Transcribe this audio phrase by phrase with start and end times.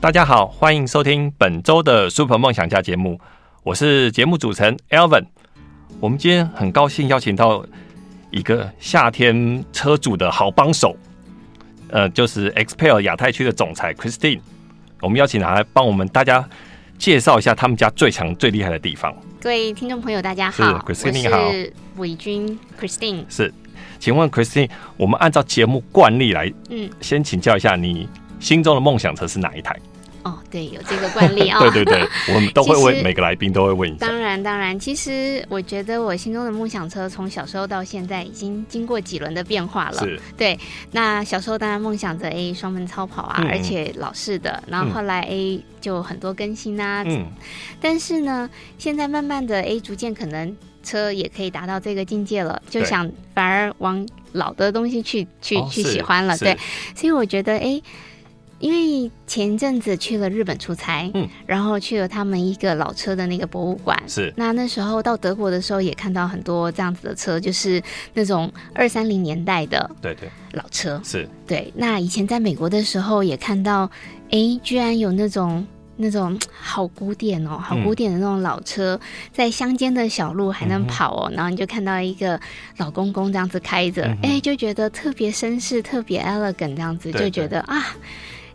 [0.00, 3.20] 大家好，欢迎收听本周的 Super 梦想家节目，
[3.64, 5.24] 我是节目主持人 Alvin。
[5.98, 7.66] 我们今天很高兴邀请到
[8.30, 10.96] 一个夏天车主的好帮手，
[11.88, 14.38] 呃，就是 XPEL 亚太区的总裁 Christine。
[15.00, 16.48] 我们邀请他来帮我们大家
[16.96, 19.12] 介绍一下他们家最强、最厉害的地方。
[19.40, 23.24] 各位听众朋友，大家好，Christine 你好，我是伟君 Christine。
[23.28, 23.52] 是，
[23.98, 28.08] 请问 Christine，我们按照节目惯例来，嗯，先请教一下你。
[28.40, 29.78] 心中的梦想车是哪一台？
[30.24, 31.70] 哦，对，有这个惯例啊、 哦。
[31.70, 34.06] 对对对，我们都会 问每个来宾都会问一下。
[34.06, 39.98] 当然当然，其实我觉得我心中的梦想车从小时候到现在已经经过几轮的变化了。
[40.00, 40.20] 是。
[40.36, 40.58] 对，
[40.90, 47.04] 那小时候当然梦想着 A 双门超跑啊，嗯、而且老式的，然后后来 A 就很多更新啊。
[47.06, 47.24] 嗯。
[47.80, 56.36] 但是呢，现在慢慢的 A 逐渐可能车也可以达到这个境界了，就想反而往老的东西去去、哦、去喜欢了。
[56.36, 56.58] 对。
[56.94, 57.82] 所以我觉得 A。
[58.58, 64.32] 因为前阵子去了日本出差，嗯，然后去了他们一个老车的那个博物馆，是。
[64.36, 67.82] 那那时候到德国的时候，也看到很多这样子的车，就是
[68.14, 71.00] 那种二三零年代的，对对，老车。
[71.04, 71.28] 是。
[71.46, 73.88] 对，那以前在美国的时候也看到，
[74.30, 75.64] 哎，居然有那种
[75.96, 79.00] 那种 好古典哦，好古典的那种老车，嗯、
[79.32, 82.38] 在乡间的小路还能跑哦，嗯、然后你就看到一个
[82.78, 87.84] 老公公这样子开着，哎、嗯，就觉得特别绅士，特别 elegant 这样子，就觉得啊。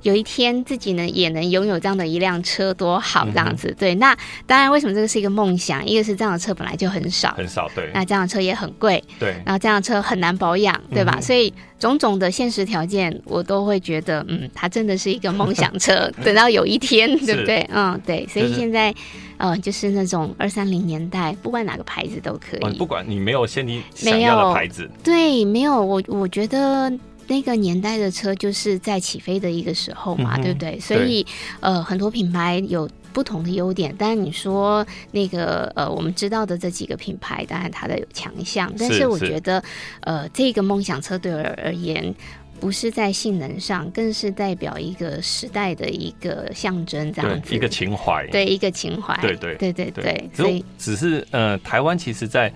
[0.04, 3.96] 有一天自己呢也能拥有这样的一辆车多好，这样子、嗯、对。
[3.96, 4.16] 那
[4.46, 5.86] 当然，为什么这个是一个梦想？
[5.86, 7.90] 一个是这样的车本来就很少，很少，对。
[7.94, 9.30] 那这样的车也很贵，对。
[9.46, 11.16] 然后这样的车很难保养，对吧？
[11.16, 16.12] 嗯、所以种种的现实条件，我都会觉得，嗯，它真的是一个梦想车。
[16.24, 17.66] 等到有一天，对不对？
[17.74, 18.28] 嗯，对。
[18.28, 19.06] 所以现在，就是、
[19.38, 22.78] 呃，就是那种二三零年代，不管哪个牌子都可以。
[22.78, 25.82] 不管你没有先你想要的牌子，对，没有。
[25.82, 26.92] 我我觉得。
[27.28, 30.80] 那个年代的车就是在起飞的一个时候嘛，嗯、对不对？
[30.80, 31.26] 所以，
[31.60, 33.96] 呃，很多品牌有不同的优点。
[33.96, 38.72] 当然，你说那个呃，我们知道的这几个品牌，当然它的有强项。
[38.78, 39.64] 但是我觉得，
[40.02, 42.14] 呃，这个梦想车对我而言，
[42.60, 50.30] 不是在性能上，更是代表一个时代的一个象征，这样子，一个情怀，对，一个情怀，对对对对对。
[50.34, 52.52] 所以，只是呃，台湾其实，在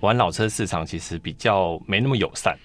[0.00, 2.56] 玩老车市场，其实比较没那么友善。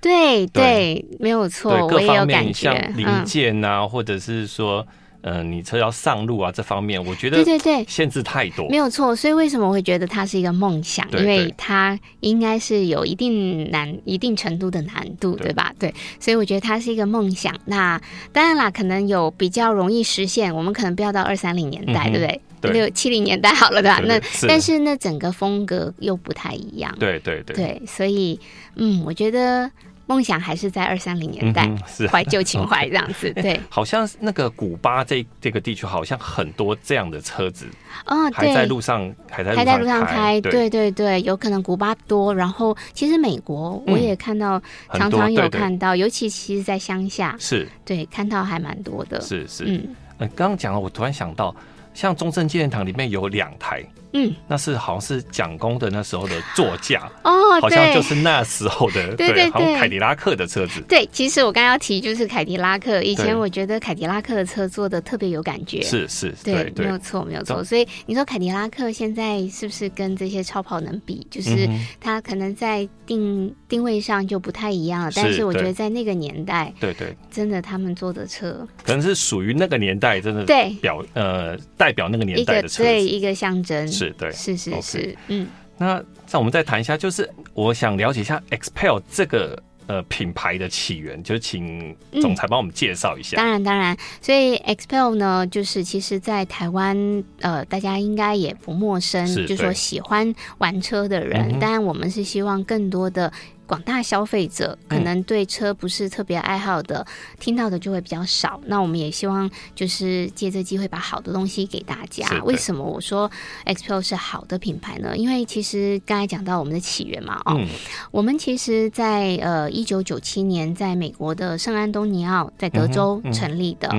[0.00, 2.52] 对对，没有错，我也有感觉。
[2.52, 4.86] 像零件啊，嗯、或者是说，
[5.22, 9.14] 呃，你车要上路啊，这方面，我觉得对对对，限制太多，没有错。
[9.14, 11.06] 所以为什么我会觉得它是一个梦想？
[11.12, 15.72] 因为它应该是有一定难、一定程度的难度，对吧？
[15.78, 17.54] 对，所以我觉得它是一个梦想。
[17.64, 18.00] 那
[18.32, 22.40] 当然啦，可能有比较容易实现，我们可能不要到二三零年代，嗯、对不对？
[22.72, 24.00] 六七零年代好了，对吧？
[24.04, 26.94] 那但是那整个风格又不太一样。
[26.98, 28.38] 对对对，对，所以
[28.76, 29.70] 嗯，我觉得
[30.06, 33.32] 梦想还是在二三零年代，是怀旧情怀这样子。
[33.34, 37.66] 对，好像那个古巴这这个地区，好像很多这样的车子
[38.06, 40.40] 哦，还在路上，还在还在路上开。
[40.40, 44.62] 对对对，有可能古巴多，然后其实美国我也看到，
[44.92, 49.20] 常常有看到，尤其其实，在乡下是对看到还蛮多的。
[49.20, 49.88] 是是嗯，
[50.18, 51.54] 刚刚讲了，我突然想到。
[51.96, 53.82] 像中正纪念堂里面有两台。
[54.12, 60.80] 嗯，那是好像是蒋公的那时候的座驾哦，好像就是那时候的 对对对，好像凯迪拉克的车子。
[60.88, 67.62] 对，其实我刚刚要提就是凯迪拉克，以前我觉得凯迪拉克的车做的特别有感觉，是是，对，没有错没有错。
[67.62, 71.24] 所以你说凯迪拉克现在是不是跟这些超跑能比？
[71.30, 71.68] 就是
[72.00, 76.92] 它可能在定定位上就不太一样了，但是我觉得在那个年代，对。
[76.96, 78.66] 对，真的他们做的车。
[78.82, 80.70] 可能是属于那个年代，真的对。
[80.80, 84.10] 表呃代表那个年代的车，对一个象征是。
[84.18, 85.16] 对，是是是，okay.
[85.28, 85.48] 嗯，
[85.78, 93.36] 那再我们再谈一下，就是我想了解一下 Expel 这个呃品牌的起源，就请总裁帮我们介绍一下。
[93.36, 93.38] 嗯。
[93.38, 103.32] 当然当然，所以 Expel 呢，就是其实在台湾呃，大家应该也不陌生，就是说喜欢玩车的人，当然我们是希望更多的。
[103.66, 107.06] 广大消费者可能对车不是特别爱好的，嗯、
[107.40, 108.60] 听到的就会比较少。
[108.66, 112.26] 那我们也希望就是借这机会把好的东西给大家。
[112.44, 113.28] 为什么我说
[113.64, 115.16] XPEL 是好的品牌呢？
[115.16, 117.66] 因为其实刚才讲到我们的起源嘛，哦，嗯、
[118.12, 123.90] 我们其实在呃一九九七年在美国的圣安东尼奥在德州成立的。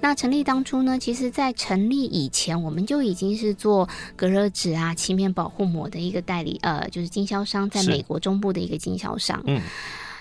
[0.00, 9.15] 那成立当初呢，其实在成立以前，我们就已经是做隔热纸啊、漆面保护膜的一个代理，呃，就是经销商，在美国中部的一个经销。
[9.18, 9.60] 上，嗯，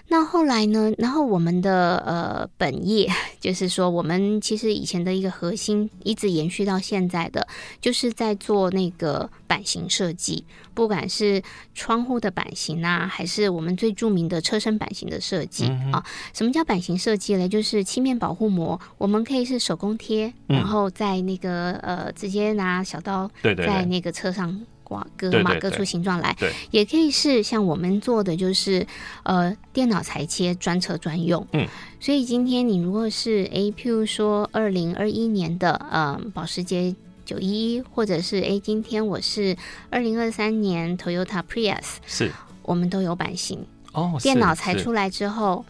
[0.08, 0.92] 那后来呢？
[0.98, 3.10] 然后我们的呃本业
[3.42, 7.48] 就是说，我们其实以前的一个核心一直延续到现在的，
[7.82, 10.46] 就是在做那个版型设计，
[10.76, 11.42] 不管是
[11.74, 16.06] 窗户的版型啊，还是我们最著名的车身版型的设计、嗯、啊。
[16.34, 17.50] 什么叫版型设计呢？
[17.50, 24.66] 就是漆面保护膜，我们可以是手工贴，嗯、然后在那个呃直接拿小刀在那个车上。
[24.96, 28.86] 挂割嘛，割出形状来，对，也可以是像我们做的，就是
[29.24, 31.46] 呃电脑裁切专车专用。
[31.52, 31.68] 嗯，
[32.00, 36.96] 所以今天你如果是诶，譬如说二零二一年的呃保时捷
[37.26, 39.58] 九一一，或者是诶今天我是
[39.90, 42.32] 二零二三年 Toyota Prius，是，
[42.62, 45.66] 我们都有版型哦，电脑裁出来之后。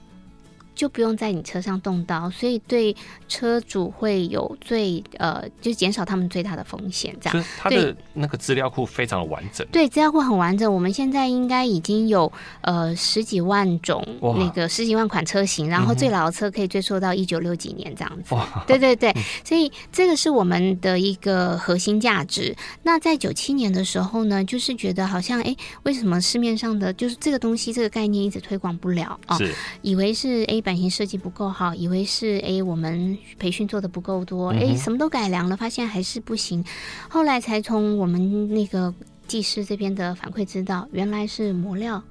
[0.75, 2.93] 就不用在你车上动刀，所以对
[3.29, 7.15] 车主会有最呃，就减少他们最大的风险。
[7.21, 9.65] 这样，它的那个资料库非常的完整。
[9.71, 10.71] 对，资料库很完整。
[10.71, 12.29] 我们现在应该已经有
[12.59, 14.05] 呃十几万种
[14.37, 18.35] 那个十几万款车型，然后最老的车可以追溯到一九六几年这样子。
[18.35, 22.53] 哇对对对，所以这个是我们的一个核心价值。
[22.83, 29.37] 那在九七年的时候呢，就是觉得好像哎，为什么市面上的就是这个东西这个概念一直推广不了啊？
[29.37, 30.61] 是以为是哎。
[30.65, 36.65] 版型设计不够好，以为是哎，我们培训做的不够多，哎、嗯，什么都改良了，发现还是不行。
[37.07, 38.91] 后来才从我们那个
[39.27, 42.01] 技师这边的反馈知道，原来是磨料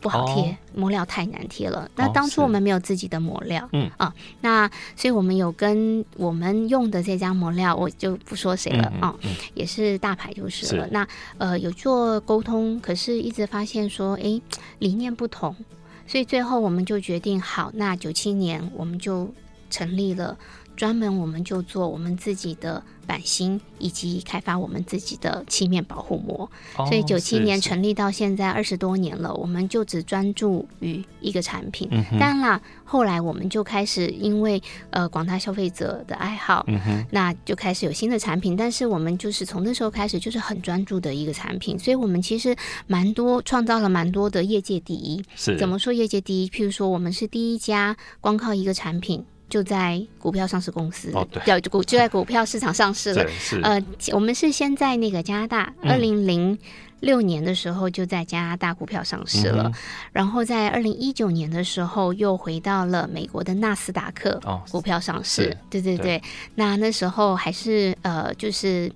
[0.00, 1.88] 不好贴，哦、膜料太难贴了。
[1.94, 9.14] 那当初我们没有自己的磨料，嗯啊，那所以我们有跟我们用的这家磨料，我就不说谁了啊，
[9.54, 10.84] 也是大牌就是了。
[10.86, 11.06] 是那
[11.38, 14.40] 呃有做沟通，可是一直发现说，哎，
[14.80, 15.54] 理念不同。
[16.10, 19.32] 所以最后我们就决定，好，那九七年我们就
[19.70, 20.36] 成立了。
[20.76, 26.50] 专门我们就做我们自己的版型，以及开发我们自己的漆面保护膜。
[26.76, 31.88] 哦、所以九七年成立到现在二十多年了，我们就只专注于一个产品。
[31.90, 38.56] 嗯、当然啦，后来我们就开始因为呃广大消费者的爱好，嗯、那就开始有新的产品。
[38.56, 42.56] 但是我们就是从那时候开始就是很专注的一个产品，所以我们其实
[42.86, 45.22] 蛮多创造了蛮多的业界第一。
[45.34, 46.48] 是怎么说业界第一？
[46.48, 49.24] 譬如说我们是第一家光靠一个产品。
[49.50, 53.26] 就在股票上市公司，哦，对，股就在股票市场上市了。
[53.62, 56.58] 呃，我们是先在那个加拿大，二零零
[57.00, 59.74] 六年的时候就在加拿大股票上市了，嗯、
[60.12, 65.54] 然后在二零一九年的时候又回到了美国的纳斯达克股票上市。
[65.68, 66.22] 对对，对。
[66.54, 68.90] 那那时候还是呃，就是。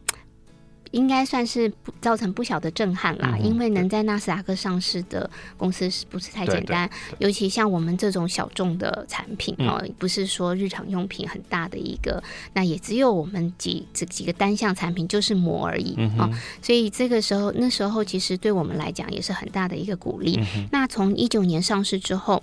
[0.94, 1.70] 应该算是
[2.00, 6.88] 造成不小的震撼啦，嗯、因为能在纳斯达克上市的公司是不是太简单？
[7.19, 16.31] 尤其像我们这种小众的产品哦，嗯、不是说日常用品很大的一个，那也只有我们几这几个单项产品就是膜而已啊。
[16.62, 20.38] 所以这个时候那时候其实对我们来讲也是很大的一个鼓励。
[20.55, 22.41] 嗯、那从一九年上市之后，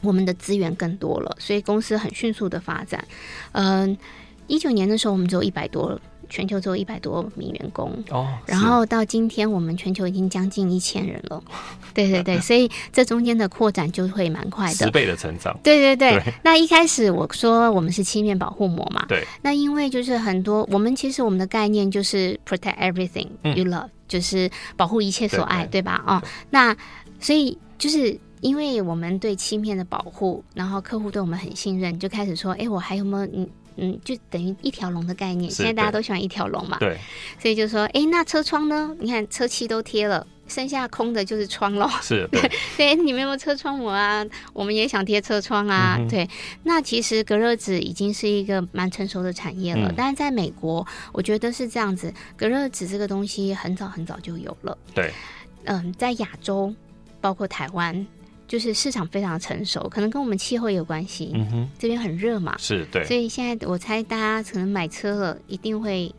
[0.00, 3.06] 我们的资源更多了，所以公司很迅速的发展。
[3.52, 3.98] 嗯、呃，
[4.48, 6.00] 一九年的时候我们只有一百多。
[6.28, 7.92] 全球只有一百多名员工。
[8.10, 11.42] 哦，然后到今天我们全球已经将近一千人了，
[11.94, 15.58] 对对对，所以这中间的扩展就会蛮快的，十倍的成长。
[15.62, 16.34] 对对对，对。
[16.42, 26.04] 那一开始我说我们是漆面保护膜嘛，对，那因为就是很多我们其实我们的概念就是 protect everything you love，、嗯、就是保护一切所爱，对，对，对吧？
[26.06, 26.76] 哦，那
[27.20, 33.48] 所以就是因为我们对漆面的保护，然后客户对我们很信任，就开始说，哎，我还有没有嗯？
[33.78, 35.50] 嗯，就等于一条龙的概念。
[35.50, 36.98] 现在大家都喜欢一条龙嘛，对，
[37.40, 38.94] 所以就说，哎，那车窗呢？
[38.98, 41.88] 你看车漆都贴了，剩下空的就是窗喽。
[42.02, 44.24] 是，对，对，你们有没有车窗膜啊？
[44.52, 45.96] 我们也想贴车窗啊。
[45.98, 46.28] 嗯、对，
[46.64, 54.76] 那其实隔热纸已经是一个蛮成熟的产业了，嗯、但是在美国，我觉得是这样子，隔热纸这个东西很早很早就有了。
[54.94, 55.12] 对，
[55.64, 56.74] 嗯，在亚洲，
[57.20, 58.06] 包括台湾。
[58.48, 61.30] 就是市场非常成熟，可能跟我们气候也有关系。
[61.34, 63.04] 嗯哼，这边很热嘛，是对。
[63.04, 66.12] 所以现在我猜大家可能买车了，一定会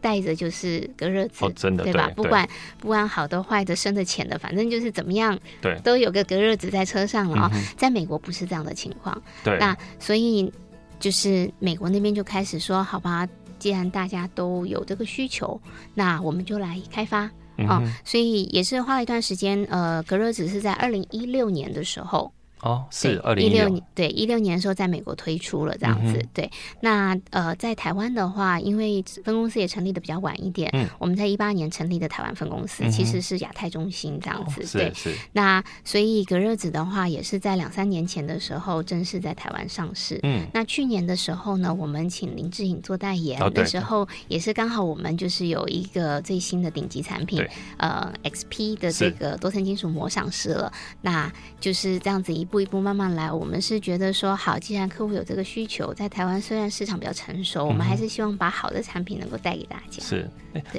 [0.00, 2.08] 带着就是隔热纸，哦，真的对吧？
[2.08, 2.48] 对，不管
[2.80, 7.50] 不管好的坏的深的浅的，反正就是怎么样，对，都有个隔热纸在车上了啊。
[7.54, 9.56] 嗯、在美国不是这样的情况，对。
[9.58, 10.52] 那所以
[10.98, 13.26] 就是美国那边就开始说，好吧，
[13.60, 15.60] 既然大家都有这个需求，
[15.94, 17.30] 那我们就来开发。
[17.64, 19.66] 啊、嗯，所以也是花了一段时间。
[19.70, 22.30] 呃，隔热纸是在二零一六年的时候。
[22.62, 26.18] 哦，是二零一六年，对一六年的时候，在美国推出了这样子。
[26.18, 34.62] 嗯、对，那呃，在台湾的话，因为分公司也成立的比较晚一点，嗯，我们在一八年成立的台湾分公司，嗯、其实是亚太中心这样子。
[34.62, 35.14] 哦、对，是。
[35.32, 40.18] 那所以隔热纸的话，也是在两三年前的时候正式在台湾上市。
[40.22, 47.46] 嗯，那去年的时候呢，我们请林志颖做代言的时候，也是刚好我们就是有一个最新的顶级产品，
[47.76, 50.72] 呃，XP 的这个多层金属膜上市了。
[51.02, 52.45] 那就是这样子一。
[52.46, 60.00] 一步一步慢慢来，我们是觉得说好，既然客户有这个需求，在台湾虽然市场比较成熟，嗯、我们还是希望把好的产品能够带给大家。
[60.00, 60.30] 是，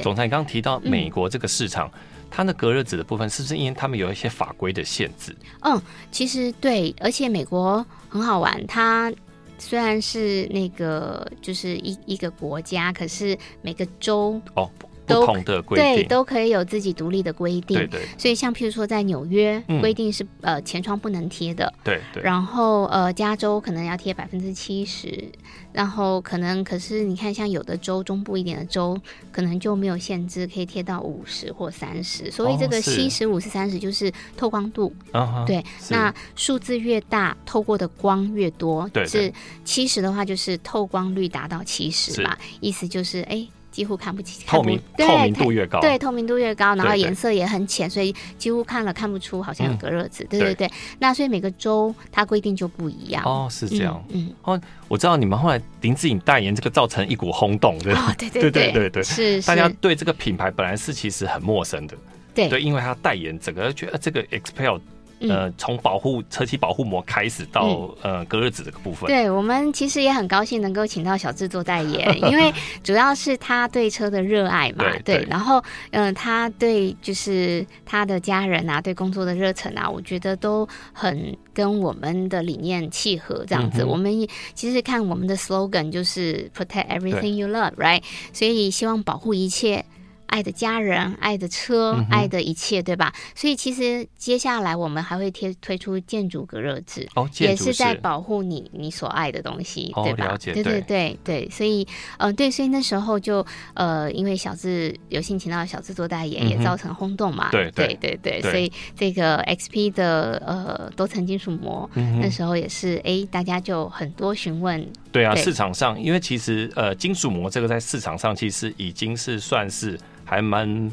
[0.02, 2.00] 总裁刚刚提到美国这个市场，嗯、
[2.32, 5.36] 它的隔热纸的部分是不是因为他们有一些法规的限制？
[5.60, 5.78] 嗯，
[6.10, 9.12] 其实对，而且美国很好玩，它
[9.58, 14.72] 虽然是那个就是一一个国家，可是每个州哦。
[15.08, 17.78] 不同的规定，对，都可以有自己独立的规定。
[17.78, 18.02] 对对。
[18.18, 21.74] 所以像譬如说，在纽约规定是、嗯、呃前窗不能贴的。
[21.84, 22.22] 对对。
[22.22, 25.32] 然后呃加州可能要贴百分之七十，
[25.72, 29.00] 然后可能可是你看像有的州中部一点的州
[29.32, 32.30] 可能就没有限制，可以贴到五十或三十。
[32.30, 34.94] 所以这个七十五是三十就是透光度。
[35.14, 35.64] 哦、对。
[35.90, 38.88] 那数字越大，透过的光越多。
[38.90, 39.08] 对，对。
[39.08, 39.34] 是
[39.64, 42.38] 七十的话，就是透光率达到七十嘛？
[42.60, 43.48] 意思就是哎。
[43.78, 50.68] 几乎看不起，透明透明度越高，对，透明度越高，然后颜色也很浅，所以几乎看了看不出好像有隔热纸，对对对。
[50.98, 53.24] 那所以每个州它规定就不一样。
[53.24, 54.34] 哦，是这样，嗯。
[54.42, 57.94] 哦，我知道你们后来林志颖代言这个造成一股轰动，对。
[58.18, 61.96] 对对对对对，是大家对这个品牌本来是其实很陌生的，
[62.34, 62.50] 对。
[62.50, 64.82] 对，因为他代言整个觉得这个 XPEL。
[65.20, 67.66] 呃，从保护车漆保护膜开始到、
[68.04, 75.60] 嗯、呃隔热纸这个部分，对我们其实也很高兴能够请到小志做代言， 因为主要是他对车的热爱嘛，对，对，然后
[75.92, 83.82] 嗯、呃，他对就是他的家人啊，对工作的热忱啊，我觉得都很跟我们的理念契合，这样子。
[83.82, 84.14] 嗯、我们
[84.54, 88.04] 其实看我们的 slogan 就是 Protect everything you love，right？
[88.32, 89.84] 所以希望保护一切。
[90.28, 93.14] 爱的家人，爱的车，嗯、爱的一切，对吧？
[93.36, 100.38] 所以其实接下来我们还会贴推出建筑隔热纸，哦，也是在保护你你所爱的东西，哦、对吧？
[100.38, 101.18] 对对对。
[101.24, 114.88] 对，所以呃对，所以那时候就呃，因为小智有幸请到小智做代言，嗯、也造成轰动嘛，对对对对，所以这个 XP 的呃多层金属膜，嗯、那时候也是哎，大家就很多询问。
[115.18, 115.44] 对啊，对。
[115.44, 119.98] 市场上，因为其实呃金属膜这个在市场上其实已经是算是。
[120.30, 120.92] 还蛮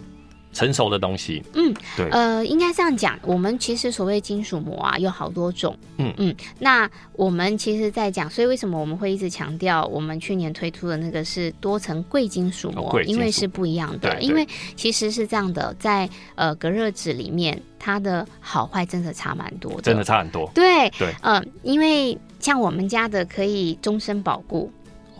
[0.52, 6.14] 成熟的东西，嗯，对，呃，应该这样讲，我们其实所谓金属膜啊，有好多种，嗯。
[6.18, 24.70] 嗯，那我们其实，在讲，所以为什么我们会一直强调，我们去年推出的那个是多层贵金属膜，哦、因为是不一样的，因为其实是这样的，在呃隔热纸里面，它的好坏真的差蛮多的，真的差很多，对对，嗯、呃，因为像我们家的可以终身保固。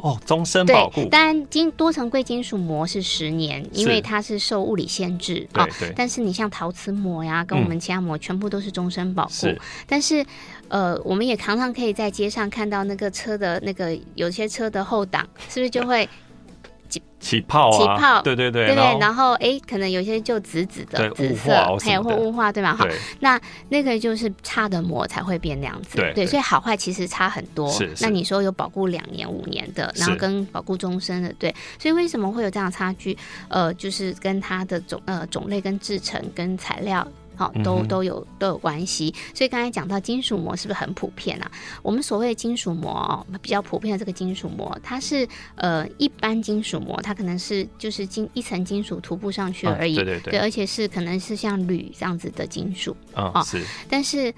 [0.02, 1.02] 哦，终身保固。
[1.06, 5.64] 当然，金多层贵金属膜是十年，因为它是受物理限制啊。
[5.64, 5.92] 对对。
[5.96, 9.30] 但是你像陶瓷膜呀，跟我们其他膜全部都是终身保固。
[9.32, 9.58] 是。
[9.86, 10.22] 但是，
[10.68, 16.06] 呃，我们也常常可以在街上看到那个车的那个有些车的后挡，是不是就会？
[17.20, 17.78] 起泡啊！
[17.78, 18.98] 起泡，对对对，对对。
[18.98, 22.74] 然后哎，可能有些就紫紫的紫色，还有或雾化，对吧？
[22.76, 22.86] 好，
[23.20, 25.96] 那那个就是差的膜才会变那样子。
[26.14, 27.70] 对，所以好坏其实差很多。
[27.70, 27.92] 是。
[28.00, 31.54] 那你说有保固两年、五年的，然后跟保固终身的，对。
[31.78, 33.16] 所以为什么会有这样差距？
[33.48, 37.06] 呃，就是跟它的种呃种类、跟制成、跟材料。
[37.36, 41.50] 好，都都有都有关系，所以刚才讲到金属膜是不是很普遍啊？
[41.82, 45.26] 我们所谓的金属膜哦，比较普遍的这个金属膜，它是
[45.56, 53.62] 呃一般金属膜，它可能是就是金一层金属涂布上去而已，对对对，对，而且是可能是像铝这样子的金属啊，是。
[53.88, 54.32] 但是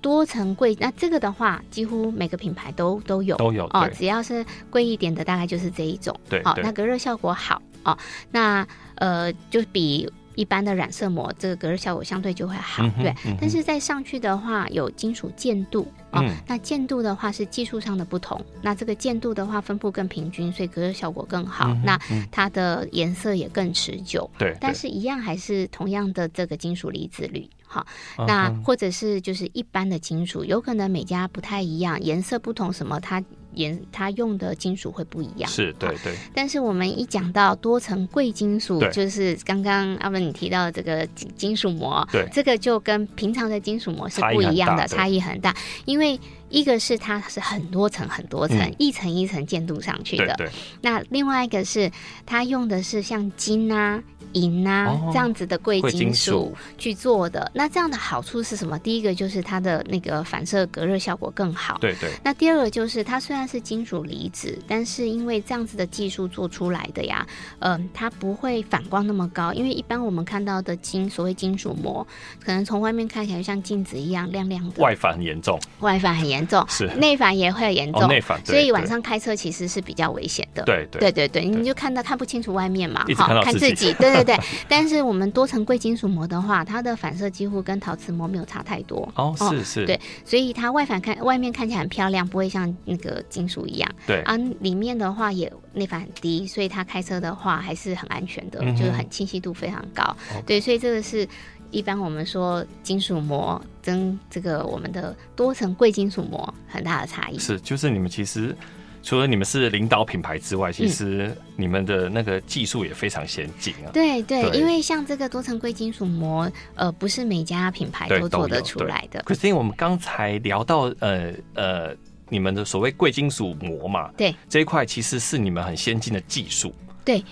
[0.00, 7.96] 多层贵，那这个的话，几乎每个品牌都都有都有哦，只要是贵一点的，大概就是这一种，对，好，那隔热效果好哦，
[8.30, 8.66] 那
[8.96, 10.10] 呃就比。
[10.34, 13.14] 一般的染色膜，这个隔热效果相对就会好，嗯、对。
[13.26, 18.40] 嗯、但是再上去的话，有金属渐度啊、那渐度的话是技术上的不同。
[18.60, 21.68] 那这个渐度的话，分布更平均，所以隔热效果更好。
[21.68, 21.98] 嗯、那
[22.30, 24.28] 它的颜色也更持久。
[24.38, 24.56] 对。
[24.60, 27.86] 但是一样还是同样的这个金属离子率，好。
[28.26, 33.22] 那或者是就是一般的金属，有可能每家不太一样，颜色不同什么它。
[33.54, 36.14] 颜它用的金属会不一样，是对对。
[36.32, 45.52] 但是我们一讲到多层贵金属，就是刚刚阿文你提到的这个金金属膜，对，这个就跟平常的金属膜是不一样的，差异很大。
[45.84, 46.16] 因为
[46.50, 50.34] 一个是它是很多层很多层，嗯、一层一层建筑上去的。
[50.36, 50.50] 对，对。
[50.82, 51.90] 那另外一个是
[52.26, 54.02] 它用的是像金啊、
[54.32, 57.50] 银啊、哦、这样子的贵金属去做的。
[57.54, 58.78] 那这样的好处是什么？
[58.80, 61.78] 第一个就是它的那个反射隔热效果更好。
[61.80, 62.10] 对对。
[62.24, 67.24] 那第二个就是它虽然是金属离子，但是因为这样子的技术做出来的呀，
[67.60, 69.52] 嗯、呃，它不会反光那么高。
[69.52, 72.04] 因为一般我们看到的金，所谓金属膜，
[72.44, 74.82] 可能从外面看起来就像镜子一样亮亮的。
[74.82, 75.56] 外反很严重。
[75.78, 76.39] 外反很严。
[76.40, 80.62] 严重是内反也会严重，内反，所以晚上开车其实是比较危险的。
[80.64, 83.92] 对对对对，你就看到看不清楚外面嘛，哈，看自己。
[83.94, 89.06] 对对对， 但是我们多层贵金属膜的话，它的反射几乎跟陶瓷膜没有差太多。
[89.14, 93.90] 哦，是是，对，所以它外反看外面看起来很漂亮，不会像那个金属一样。
[94.06, 100.16] 对啊，里面的话也内反很低，所以它开车的话还是很安全的，就是很清晰度非常高。
[100.46, 101.28] 对，所以这个是。
[101.70, 108.54] 一般我们说金属膜跟这个我们的多层贵金属膜很大的差异是，就是你们其实
[109.02, 113.90] 除了你们是领导品牌之外，其实你们的那个技术也非常先进啊。
[113.92, 119.22] 对对，因为像这个多层贵金属膜，呃，不是每家品牌都做得出来的。
[119.24, 121.96] 可是因为我们刚才聊到呃呃，
[122.28, 126.74] 你们的所谓贵金属膜嘛，对这一块其实是你们很先进的技术。
[127.04, 127.24] 对。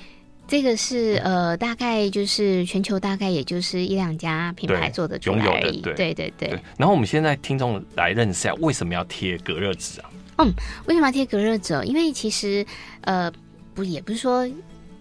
[0.48, 5.80] 这个是呃，大概就是全球大概也就是一两家品牌做的出来而已。
[5.82, 6.60] 对对对，对。
[6.78, 10.10] 然后我们现在听众来认识一下，为什么要贴隔热纸啊？
[10.38, 10.50] 嗯，
[10.86, 11.74] 为什么要贴隔热纸？
[11.84, 12.64] 因为其实
[13.02, 13.30] 呃，
[13.74, 14.48] 不也不是说。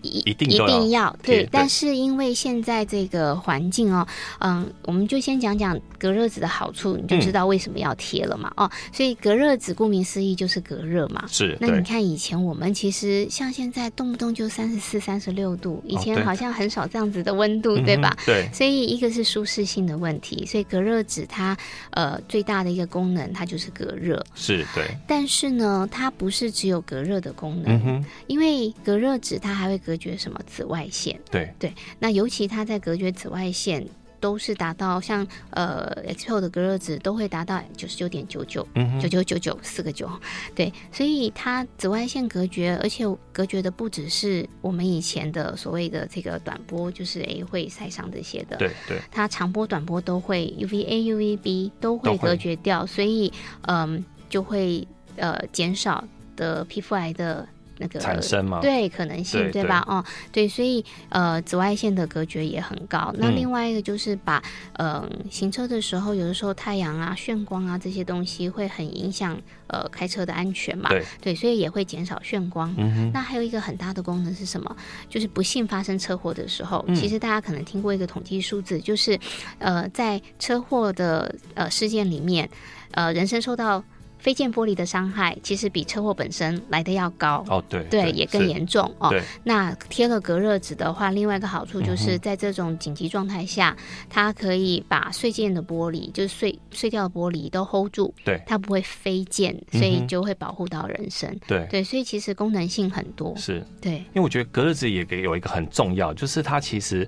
[0.01, 4.07] 一定一定要对，但是因为现在这个环境哦，
[4.39, 8.51] 嗯，我们就先讲讲隔热纸的好处，你就知道为什么要贴了嘛。
[8.55, 11.25] 哦，所以隔热纸顾名思义就是隔热嘛。
[11.27, 11.57] 是。
[11.59, 18.15] 那你看以前我们其实像现在动不动就三十四、三十六度，以前好像很少这样子的温度，对吧？
[18.25, 18.49] 对。
[18.53, 21.57] 所以一个是舒适性的问题，所以隔热纸它
[21.91, 24.23] 呃最大的一个功能它就是隔热。
[24.35, 24.85] 是对。
[25.07, 29.97] 但是呢，它不是只有隔热的功能，因为隔热纸它还会隔。
[29.97, 31.19] 绝什么紫外线？
[31.31, 33.83] 对对，那尤其它在隔绝紫外线，
[34.19, 38.63] 都是达到像呃 XPEL 的隔热值都会达到九十九点九九，
[39.01, 40.07] 九九九九四个九，
[40.53, 43.03] 对，所以它紫外线隔绝，而且
[43.33, 57.49] 隔绝的不只是我们以前的所谓的这个短波，就是诶会晒伤这些的，对对，它长波、短波都会 UVA、UVB 都会隔绝掉，所以嗯、呃、就会呃减少的皮肤癌的。
[57.79, 58.59] 那个产生吗？
[58.61, 59.83] 对，可能性对，对吧？
[59.87, 63.13] 哦，对，所以呃，紫外线的隔绝也很高。
[63.17, 64.41] 那另外一个就是把
[64.73, 70.89] 嗯、呃，行车的时候，有的时候太阳啊、眩光啊这些东西会很影响呃开车的安全嘛。
[70.89, 72.73] 对，对，所以也会减少眩光。
[73.13, 74.75] 那还有一个很大的功能是什么？
[75.09, 79.19] 就是不幸发生车祸的时候，嗯、其实大家可能听过一个统计数字，就是
[79.59, 82.49] 呃，在车祸的呃事件里面，
[82.91, 83.83] 呃，人身受到。
[84.27, 89.09] 飞溅玻璃的伤害其实比车祸本身来的要高哦，对对，也更严重哦。
[89.45, 101.39] 那贴了隔热纸的话，另外一个好处就是在这种紧急状态下，嗯、它可以把碎件的玻璃，就是碎碎掉的玻璃都 hold 住，对，它不会飞溅，所以就会保护到人身。
[101.47, 103.33] 对、嗯、对，所以其实功能性很多。
[103.37, 107.07] 是，对，因为我觉得隔热纸也给有一个很重要，就是它其实。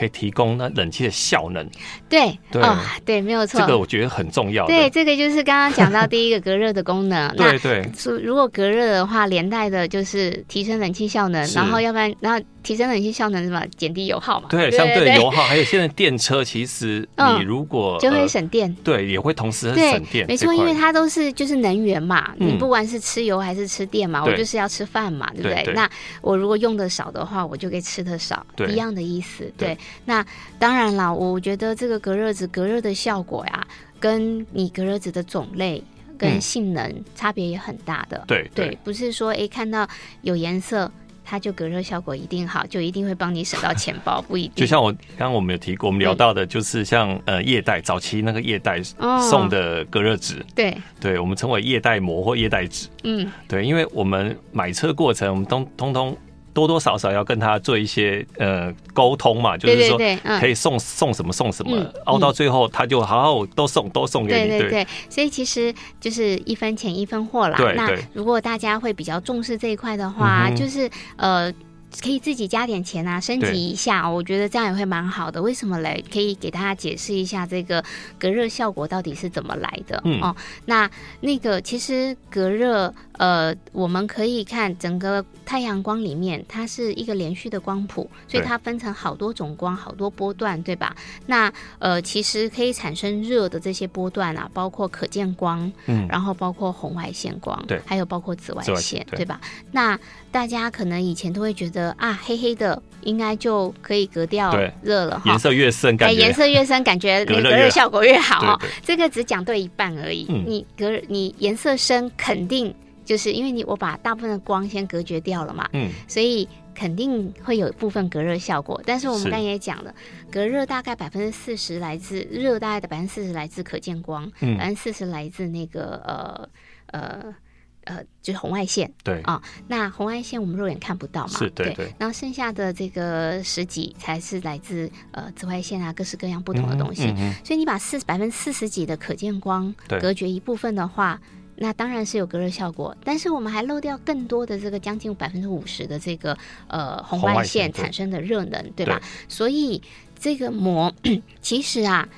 [0.00, 1.62] 可以提供那冷气的效能，
[2.08, 4.66] 对对、哦、对，没有错，这个我觉得很重要。
[4.66, 7.28] 对，这个就是刚刚讲到第一个隔热的功能。
[7.36, 7.86] 对对，
[8.22, 14.48] 如果隔热的话，连带的就是提升冷气效能，然后要不然，然后提升冷气效能什么，减低油耗嘛。
[14.50, 20.26] 对，相对油耗，还有现在电车，其实 你如果、嗯、就会省电、呃，对，也会同时省电。
[20.26, 25.88] 没错，因为它都是就是能源嘛，嗯、你不管是吃油还是吃电嘛，我就是要吃饭嘛，对不对，对，那
[26.20, 29.44] 我如果用的少的话，我就可以吃的少，一样的意思。
[29.56, 30.26] 对，对那
[30.58, 30.80] 当。
[30.80, 33.66] 然了，我觉得这个隔热纸隔热的效果呀，
[33.98, 35.84] 跟你隔热纸的种类
[36.16, 38.24] 跟性能差别也很大的。
[38.26, 39.86] 对，对，不是说诶看到
[40.22, 40.90] 有颜色
[41.30, 44.52] 它就隔热效果一定好，就一定会帮你省到钱包， 不一定。
[44.56, 48.82] 就像我刚刚我们有提过，我们聊到的就是像呃液代早期那个液代
[49.30, 52.88] 送的隔热纸，对对，我们称为液代膜或液代纸。
[53.04, 56.18] 嗯，对，因为我们买车过程我们都通通。
[56.52, 59.98] 多多少少要跟他做一些呃沟通嘛，就是说
[60.38, 64.48] 可以送送什么送什么，熬到最后他就好好都送都送给你。
[64.48, 67.56] 对对对，所以其实就是一分钱一分货啦。
[67.56, 71.52] 对，那如果大家会比较重视这一块的话，就是呃。
[72.00, 75.42] 可以自己加点钱啊，升级一下，我觉得这样也会蛮好的。
[75.42, 76.04] 为什么嘞？
[76.08, 77.84] 可以给大家解释一下这个
[78.16, 80.00] 隔热效果到底是怎么来的？
[80.04, 80.36] 嗯、哦，
[80.66, 90.96] 那那个其实隔热呃，我们可以看整个太阳光里面，它是一个连续的光谱，所以它分成好多种光，好多波段，对吧？
[91.26, 99.38] 那呃，其实可以产生热的这些波段啊，包括可见光，嗯，然后包括红外线光，对，还有包括紫外线，对，对吧？
[99.70, 100.00] 那
[100.32, 108.56] 大家可能以前都会觉得啊，黑黑的应该就可以隔掉热了，颜色越深，感觉颜色越深，感觉 那个隔热效果越好。
[108.56, 110.24] 对对对，这个只讲对一半而已。
[110.30, 112.74] 嗯、你隔你颜色深，肯定。
[113.10, 118.80] 就是因为你我把大部分的光先隔绝掉了嘛，嗯，所以肯定会有部分隔热效果。
[118.86, 119.92] 但是我们刚才也讲了，
[120.30, 126.48] 隔热大概百分之四十来自热，大概的百分之四十来自可见光，百分之四十来自那个呃
[126.92, 127.34] 呃
[127.82, 128.88] 呃，就是红外线。
[129.02, 131.94] 对啊，那红外线我们肉眼看不到嘛，是对，对对。
[131.98, 137.06] 然后剩下的这个十几才是来自呃紫外线啊，各式各样不同的东西。
[137.06, 141.20] 嗯嗯、所以你把四百分之四十几的可见光隔绝一部分的话。
[141.62, 146.34] 那当然是有隔热效果，但是我们还漏掉更多的这个将近百分之五十的这个
[146.68, 148.98] 呃红外线产生的热能，对，对吧？
[148.98, 149.82] 对，所以
[150.18, 150.90] 这个膜
[151.42, 152.08] 其实啊，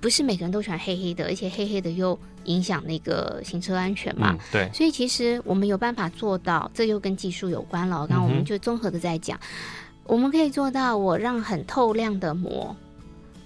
[0.00, 4.30] 不是每个人都喜欢黑黑的，而且黑黑的又影响那个行车安全嘛。
[4.32, 8.06] 嗯、对，所以其实我们有办法做到，这又跟技术有关了。
[8.06, 9.42] 刚刚我们就综合的在讲，嗯、
[10.04, 12.74] 我们可以做到，我让很透亮的膜。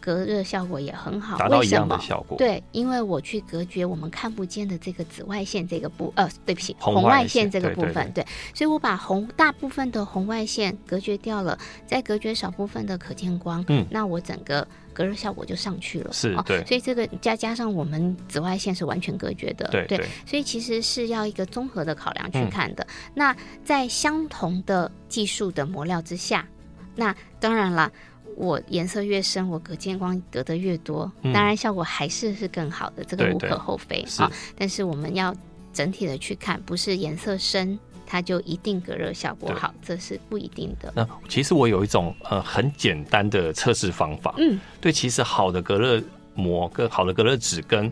[0.05, 2.37] 隔热效果也很好，达到一样的效果。
[2.37, 22.85] 对，因为我去隔绝我们看不见的这个紫外线这个部，呃，对不起，红外线这个部分，对，对，对，对，所以我把红大部分的红外线隔绝掉了，再隔绝少部分的可见光，嗯，那我整个隔热效果就上去了，是，对，所以这个加加上我们紫外线是完全隔绝的，对，对，对，所以其实是要一个综合的考量去看的。
[22.85, 26.47] 嗯、那在相同的技术的磨料之下，
[26.95, 27.91] 那当然了。
[28.37, 34.31] 我颜色越深，我可见光得的越多，当然效果还是是更好的，嗯、这个无可厚非啊。
[34.57, 35.35] 但是我们要
[35.73, 40.93] 整体的去看，不是颜色深它就一定隔热效果好，这是不一定的。
[40.95, 46.03] 那其实我有一种呃很简单的测试方法，嗯，对，其实好的隔热
[46.35, 47.91] 膜跟好的隔热纸跟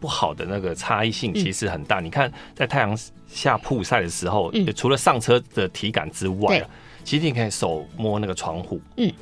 [0.00, 2.00] 不好的那个差异性其实很大。
[2.00, 2.96] 嗯、你看在太阳
[3.28, 6.68] 下曝晒的时候，嗯、除了上车的体感之外啊，
[7.04, 9.12] 其实你可以手摸那个窗户，嗯。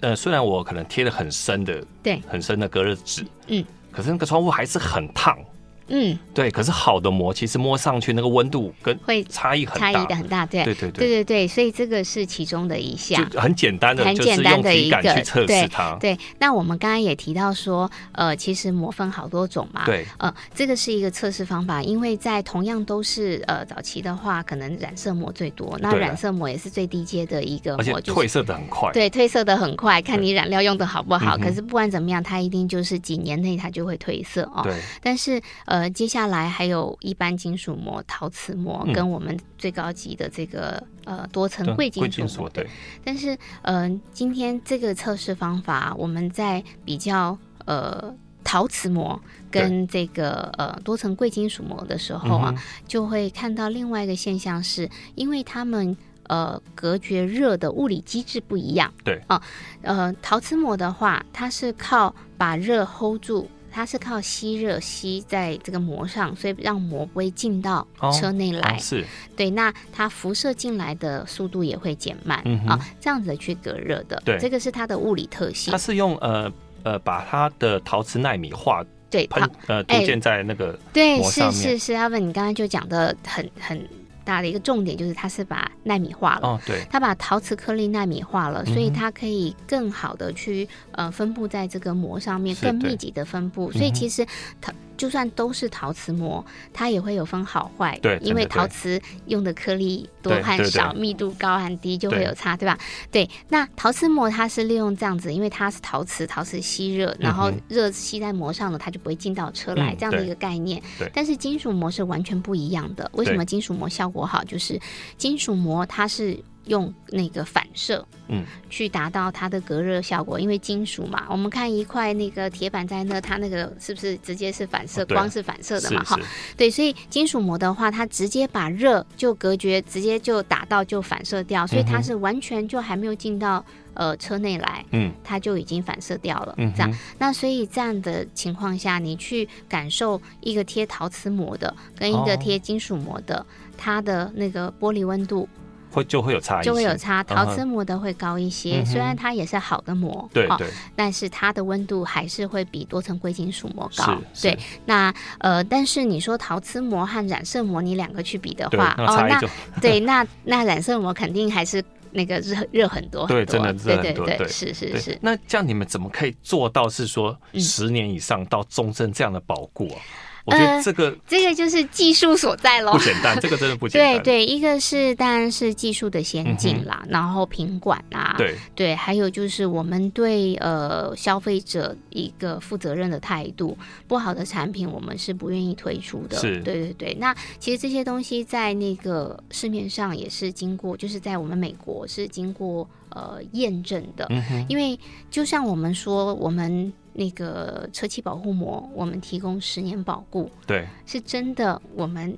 [0.00, 5.38] 呃，虽然我可能贴了很深的，对，很深的隔热纸，嗯，可是那个窗户还是很烫。
[5.88, 11.06] 嗯，对，可是好的膜其实摸上去那个温度跟会差异很大，差异的很大，对，对对对。
[11.06, 15.96] 对对，所以这个是其中的一项，很简单的，很简单的一个去测试它。
[16.00, 31.36] 对，那我们刚刚也提到说，呃，其实膜分好多种嘛，对，呃，这个是一个测试方法，因为在同样都是呃早期的话，可能染色膜最多，那染色膜也是最低阶的一个膜，就褪色的很快，对，褪色的很快，看你染料用的好不好。
[31.36, 34.62] 可是不管怎么样，它一定就是几年内它就会褪色哦。
[34.62, 42.50] 对，但是呃，接下来还有一般金属膜、陶瓷膜，跟我们最高级的这个呃多层贵金属膜。
[42.50, 42.68] 对，
[43.02, 49.18] 但是呃，今天这个测试方法，我们在比较呃陶瓷膜
[49.50, 52.54] 跟这个呃多层贵金属膜的时候啊，
[52.86, 58.92] 就会看到另外一个现象是，因为它们呃隔绝热的物理机制不一样。
[59.02, 59.42] 对啊，
[59.82, 63.48] 呃，陶瓷膜的话，它是靠把热 hold 住。
[63.74, 68.60] 它是靠吸热吸在这个膜上，所以让膜不会进到车内来。
[68.60, 69.04] 哦哦、是，
[69.36, 74.22] 对，那它辐射进来的速度也会减慢啊、嗯哦，这样子去隔热的。
[74.24, 75.72] 对，这个是它的物理特性。
[75.72, 76.48] 它是用呃
[76.84, 80.78] 呃把它的陶瓷纳米化对喷呃涂建在那个
[81.16, 81.60] 膜上面。
[81.60, 83.84] 对，是是是，阿文，你刚刚就讲的很很。
[84.24, 94.26] 大的一个重点就是，它是把纳米化了，哦，对，它把陶瓷颗粒纳米化了，所以它可以更好的去呃分布在这个膜上面，更密集的分布，所以其实
[94.60, 94.72] 它。
[94.96, 97.98] 就算都是陶瓷膜，它也会有分好坏。
[98.02, 102.78] 对，因为陶瓷用的颗粒多和少，密度高和低就会有差，对吧？
[103.10, 103.28] 对。
[103.48, 110.82] 那陶瓷膜它是利用这样子，因为它是陶瓷，陶瓷吸热，然后热吸在膜上了，它就不会进到车来，这样的一个概念。
[110.98, 111.10] 对。
[111.12, 113.10] 但是金属膜是完全不一样的。
[113.14, 114.42] 为什么金属膜效果好？
[114.44, 114.80] 就是
[115.16, 116.38] 金属膜它是。
[116.66, 120.38] 用那个反射，嗯，去达到它的隔热效果。
[120.38, 125.04] 因为金属嘛，我们看一块那个铁板在那，它那个是不是直接是反射？
[125.06, 126.18] 光是反射的嘛，哈，
[126.56, 136.92] 对，所以金属膜的话，它直接把热就隔绝，直接就打到就反射掉，所以它是完全就还没有进到呃车内来，嗯，它就已经反射掉了，嗯，这样。
[137.18, 143.44] 那所以这样的情况下，你去感受一个贴陶瓷膜的跟一个贴金属膜的，
[143.76, 145.48] 它的那个玻璃温度。
[145.94, 147.22] 会就会有差异，就会有差。
[147.22, 154.18] 陶瓷膜的会高一些，嗯、虽然它也是好的膜，对对、哦，但是它的温度还是会比多层贵金属膜高。
[154.42, 159.40] 对，那呃，但是你说陶瓷膜和染色膜，你两个去比的话，哦，那
[159.80, 165.18] 对，那 那染色膜肯定还是那个热热很多，对，真的热很多，对对对，是是是。
[165.20, 169.98] 那这样你们怎么可以做到是说十年以上到终身这样的保固啊？
[170.46, 174.12] 嗯我觉得这个、呃、这个就是技术所在喽，不简单，这个真的不简单。
[174.22, 183.76] 对对，一个是当然是技术的先进啦，嗯、然后品管啊，对对，还有就是我们对呃消费者一个负责任的态度，
[184.06, 186.36] 不好的产品我们是不愿意推出的。
[186.36, 187.16] 是，对对对。
[187.18, 194.98] 那其实这些东西在那个市面上也是经过，就是在我们美国是经过呃验证的，嗯、因为
[195.30, 196.92] 就像我们说我们。
[197.16, 201.80] 那个车漆保护膜，我们提供十年保固，对，是真的。
[201.94, 202.36] 我们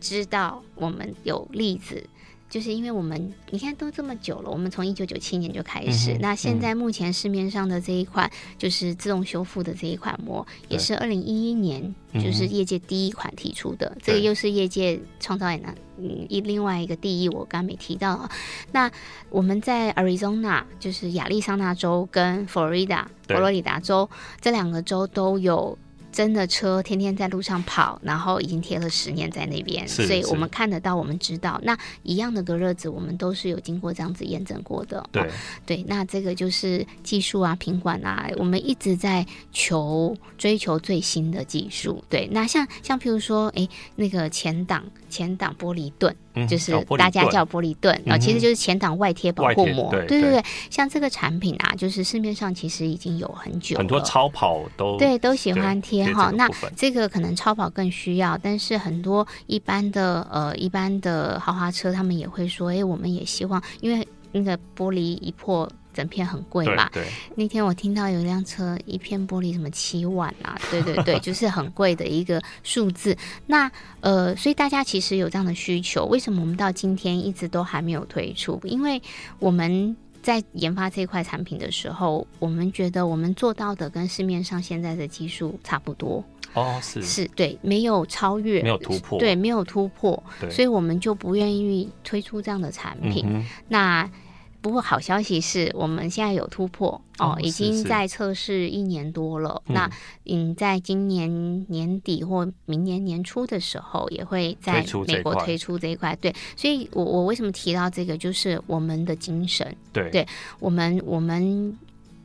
[0.00, 2.02] 知道，我们有例子。
[2.48, 18.30] 就是因为我们你看都这么久了，我们从一九九七年就开始，嗯，那现在目前市面上的这一款就是自动修复的这一款膜，也是二零一一年就是业界第一款提出的，这个又是业界创造也难嗯一另外一个第一，我刚没提到啊。
[18.72, 18.90] 那
[19.28, 24.08] 我们在 Arizona 就是亚利桑那州跟 Florida 佛罗里达州
[24.40, 25.76] 这两个州都有。
[26.18, 35.08] 真的车天天在路上跑，然后已经贴了十年在那边，所以我们看得到，我们知道，那一样的隔热纸，我们都是有经过这样子验证过的。
[35.12, 35.26] 对、哦、
[35.64, 42.02] 对，那这个就是技术啊、品管啊，我们一直在求追求最新的技术。
[42.08, 46.12] 对，那像像譬如说，哎，那个前挡前挡玻璃盾。
[46.46, 49.90] 就是大家叫玻璃盾啊、嗯，其实就是前挡外贴保护膜。
[49.90, 56.30] 对对对，对，像这个产品啊，就是市面上其实已经有很久了，很多超跑都对都喜欢贴哈。
[56.30, 65.68] 那这个可能超跑更需要，但是很多一般的呃一般的豪华车，他们也会说，哎，我们也希望，因为那个玻璃一破。
[65.98, 66.88] 整片很贵嘛？
[66.92, 67.08] 对，对。
[67.34, 70.56] 那天我听到有一辆车一片玻璃什么七万啊？
[70.70, 73.16] 对对对，就是很贵的一个数字。
[73.46, 73.68] 那
[74.00, 78.60] 呃，所以大家其实有这样的需求，为什么我们到今天一直都还没有推出？
[78.62, 79.02] 因为
[79.40, 86.24] 我们在研发这一块产品的时候，我们觉得我们做到的跟市面上现在的技术差不多。
[86.54, 93.26] 哦，是是，对，没有超越，没有突破，对，没有突破，所以我们就不愿意推出这样的产品。
[93.28, 94.10] 嗯、那
[94.60, 99.62] 不过好消息是我们现在有突破哦，哦，已经在测试一年多了。
[99.66, 99.90] 是是那
[100.26, 106.16] 嗯，在今年年底或明年年初的时候，也会在美国推出这一块。
[106.20, 109.76] 对，所以我我为什么提到这个，就是我们的精神。
[109.92, 110.26] 对，对
[110.58, 111.76] 我们我们。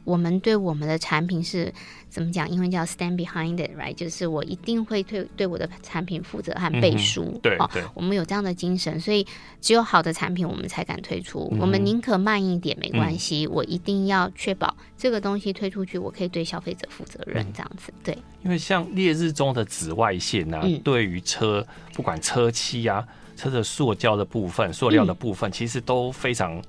[0.03, 1.73] 我们对我们的产品是
[2.09, 2.49] 怎么讲？
[2.49, 3.93] 英文叫 stand behind it，right？
[3.95, 7.23] 就是我一定会对对我的产品负责和背书。
[7.33, 9.25] 嗯、对，对、哦，我们有这样的精神，所以
[9.61, 11.47] 只有好的产品我们才敢推出。
[11.53, 17.45] 嗯、我们宁可慢一点没关系、嗯，我一定要确保这个东西推出去，我可以对消费者负责任。
[17.53, 18.17] 这样子，对。
[18.43, 26.61] 因为像烈日中的紫外线呢、对于车不管车漆啊、车的塑胶的部分、塑料的部分、嗯，其实都非常。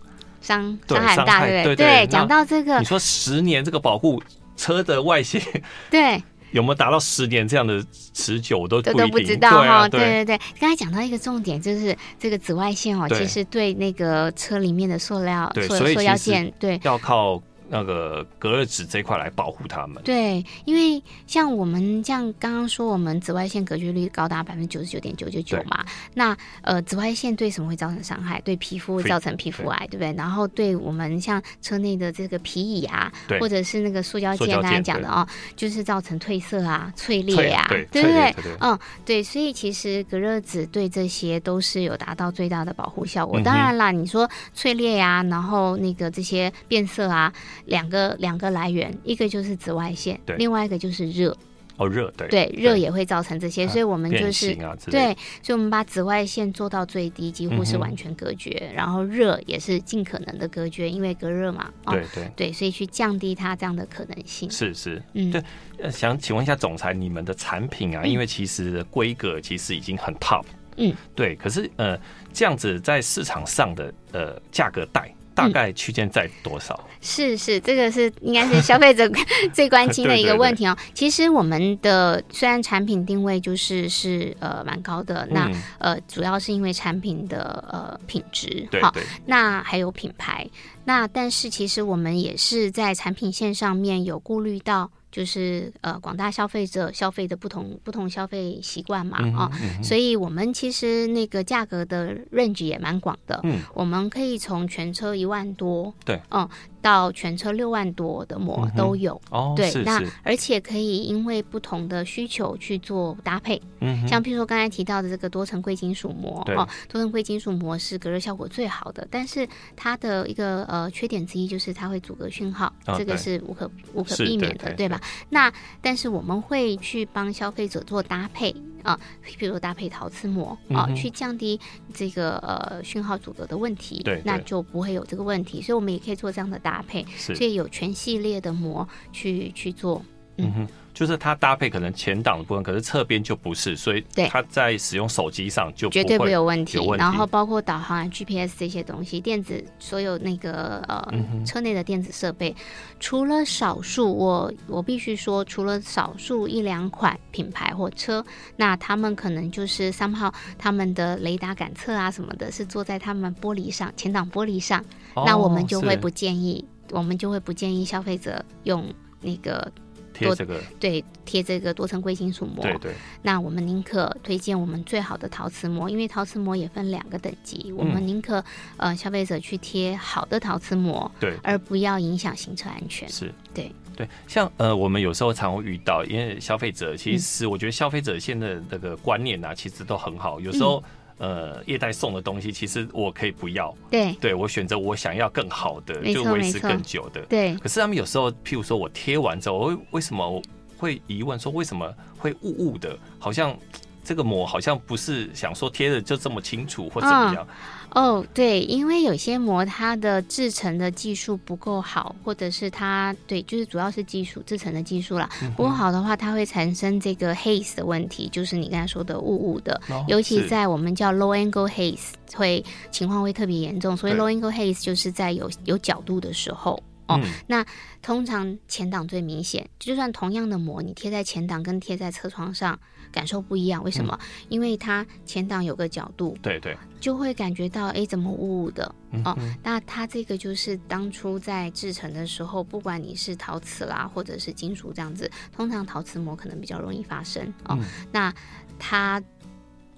[0.44, 1.76] 伤伤害很大，对不对？
[1.76, 4.22] 对，讲到这个，你说十年这个保护
[4.56, 5.40] 车的外形，
[5.90, 9.88] 对，有没有达到十年这样的持久，都都不都不知道哈。
[9.88, 17.42] 对对对，刚才讲到一个重点，就是这个紫外线哦，其实对那个车里面的塑料、塑塑料件，对，要靠。
[17.68, 20.02] 那个隔热纸这一块来保护它们。
[20.02, 25.84] 对，因为像我们像刚刚说，我们紫外线隔绝率高达百分之九十九点九九九嘛。
[26.12, 28.40] 那呃，紫外线对什么会造成伤害？
[28.42, 30.12] 对皮肤会造成皮肤癌，对，不对？
[30.12, 38.34] 然后对我们像车内的这个皮椅啊，或者是那个塑胶件，刚才讲的哦，就是造成褪色啊、脆裂啊，对不对？
[38.60, 39.22] 嗯，对。
[39.22, 43.40] 所以其实隔热纸对这些都是有达到最大的保护效果。
[43.40, 47.32] 嗯、当然啦，你说脆裂呀、啊，然后那个这些变色啊。
[47.66, 51.36] 两个两个来源，一个就是紫外线，对，另外一个就是热。
[51.76, 64.48] 哦，热对对，热也会造成这些，所以我们就是、啊、对，所以我们把紫外线做到最低，几乎是完全隔绝，嗯、然后热也是尽可能的隔绝，因为隔热嘛，对对、哦、对，所以去降低它这样的可能性。
[64.52, 70.44] 是是，嗯，对，想请问一下总裁，你们的产品啊，嗯、因为其实规格其实已经很 top，
[70.76, 71.98] 嗯，对，可是呃，
[72.32, 75.12] 这样子在市场上的呃价格带。
[75.34, 76.78] 大概区间在多少？
[76.82, 79.10] 嗯、是是，这个是应该是消费者
[79.52, 80.74] 最关心的一个问题哦。
[80.78, 88.94] 对对对，其实我们的虽然产品定位就是是呃蛮高的，嗯、那呃主要是因为产品的呃品质好，
[89.26, 90.48] 那还有品牌，
[90.84, 94.90] 那但是其实我们也是在产品线上面有顾虑到。
[95.14, 99.48] 就是呃广大消费者消费的不同不同消费习惯嘛，啊、
[99.80, 106.48] 所以我们其实那个价格的 range 也蛮广的，嗯，我们可以从全车一万多，对，嗯。
[106.84, 124.88] 到全车六万多的膜都有，嗯、哦，对，是是，那而且可以因为不同的需求去做搭配，嗯，像譬如说刚才提到的这个多层贵金属膜，哦，多层贵金属膜是隔热效果最好的，但是它的一个呃缺点之一就是它会阻隔讯号，哦，这个是无可无可避免的，对，对，对。
[124.90, 125.00] 吧？
[125.30, 128.54] 那但是我们会去帮消费者做搭配。
[128.84, 129.00] 啊，
[129.36, 131.58] 比如说搭配陶瓷膜啊，去降低
[131.92, 135.60] 这个呃讯号阻隔的问题，对，那就不会有这个问题。
[135.60, 140.00] 所以我们也可以做这样的搭配，所以有全系列的膜去去做，
[140.36, 140.68] 嗯哼。
[140.94, 146.78] 就是它搭配可能前挡的部分，可是侧边就不是，所以它在使用手机上就绝对没有问题。
[146.96, 152.54] 然后包括导航啊、GPS 这些东西，电子所有那个呃、嗯、车内的电子设备，
[153.00, 158.24] 除了少数，我我必须说，除了少数一两款品牌或车，
[158.56, 164.80] 那他们可能就是 somehow 他们的雷达感测啊什么的，是坐在他们玻璃上前挡玻璃上，
[165.14, 168.86] 哦，那我们就会不建议，我们就会不建议消费者用
[169.20, 169.72] 那个。
[170.14, 172.62] 贴这个对，贴这个多层贵金属膜。
[172.62, 172.94] 对对。
[173.20, 177.66] 那我们宁可推荐我们最好的陶瓷膜，因为陶瓷膜也分两个等级。
[177.70, 178.42] 嗯、我们宁可
[178.76, 183.08] 呃消费者去贴好的陶瓷膜，对，而不要影响行车安全。
[183.08, 184.08] 是，对对。
[184.26, 190.40] 像呃我们有时候常会遇到，因为消费者其实我觉得消费者现在的那个观念啊，其实都很好。
[190.40, 190.82] 有时候。
[191.18, 193.74] 嗯呃，业代送的东西，其实我可以不要。
[193.90, 197.20] 对，对我选择我想要更好的，就维持更久的。
[197.26, 197.54] 对。
[197.56, 200.42] 可是他们有时候，譬如说我贴完之后，我为什么
[200.76, 202.98] 会疑问说，为什么会雾雾的？
[203.18, 203.56] 好像
[204.02, 207.46] 这个膜好像不是想说贴的就这么清楚，或怎么样？
[207.48, 207.54] 嗯
[207.94, 223.96] 哦，对，因为有些膜它的制成的技术不够好，或者是它对，就是主要是技术制成的技术啦，不够好的话，它会产生这个 haze 的问题，就是你刚才说的雾雾的，哦，尤其在我们叫 low angle haze，会情况会特别严重。
[223.96, 226.82] 所以 low angle haze 就是在有有角度的时候。
[227.06, 227.62] 哦、嗯，那
[228.00, 232.80] 通常前挡最明显，就算同样的膜，你贴在前挡跟贴在车窗上
[233.14, 233.82] 感受不一样。
[233.84, 234.18] 为什么？
[234.20, 238.84] 嗯、因为它前挡有个角度，对对，就会感觉到哎，怎么雾雾的？
[239.24, 247.84] 哦、嗯，那它这个就是当初在制成的时候，不管你是陶瓷啦，或者是金属这样子，通常陶瓷膜可能比较容易发生哦、嗯。
[248.10, 248.34] 那
[248.78, 249.22] 它。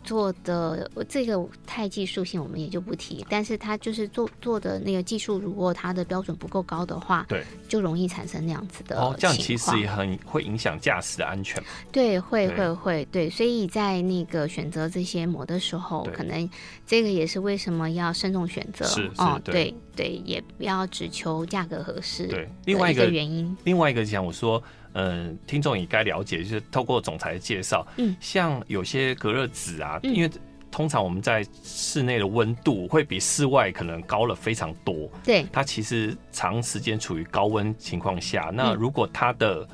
[0.06, 3.26] 做的这个太技术性，我们也就不提。
[3.28, 8.98] 但是它就是做做的那个技术，如果它的标准不够高的话，对，就容易产生那样子的。
[8.98, 11.62] 哦，这样其实也很会影响驾驶的安全。
[11.92, 13.28] 对，会会会，对。
[13.28, 16.48] 所以在那个选择这些膜的时候，可能
[16.86, 18.86] 这个也是为什么要慎重选择。
[18.86, 22.28] 是，哦，对对，也不要只求价格合适。
[22.28, 24.62] 对，另外一个原因，另外一个讲我说。
[24.96, 30.30] 嗯，听众也该了解，就是透过总裁的介绍，嗯，像有些隔热纸啊、嗯，因为
[30.70, 39.68] 通常我们在室内的温度会比室外可能高了非常多，对，它其实长时间处于高温情况下，那如果它的、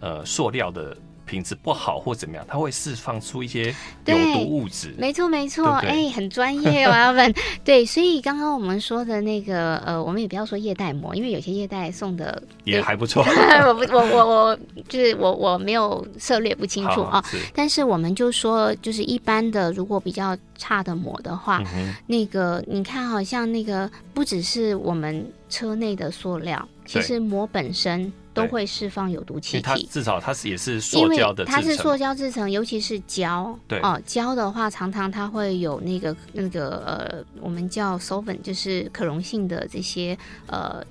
[0.00, 0.96] 嗯、呃塑料的。
[1.26, 3.74] 品质不好或怎么样，它会释放出一些
[4.06, 4.94] 有毒物质。
[4.96, 7.34] 没错，没错，哎、欸，很专业哦，阿文。
[7.64, 13.24] 对，所以刚刚我们说的那个，呃，我们也不要说液代膜，因为有些液代送的也还不错。
[13.66, 14.58] 我不，我我我
[14.88, 17.22] 就是我我没有涉猎不清楚 啊。
[17.52, 28.12] 但是我们就说，就是一般的，如果比较差的膜的话，嗯、那个你看，好像那个不只是我们车内的塑料，其实膜本身。
[28.36, 33.58] 都会释放有毒气体，它至少它是也是塑胶的，它是塑胶制成，尤其是胶。
[33.66, 40.84] 对哦，胶的话常常它会有那个那个呃，我们叫 solvent，就是可溶性的这些呃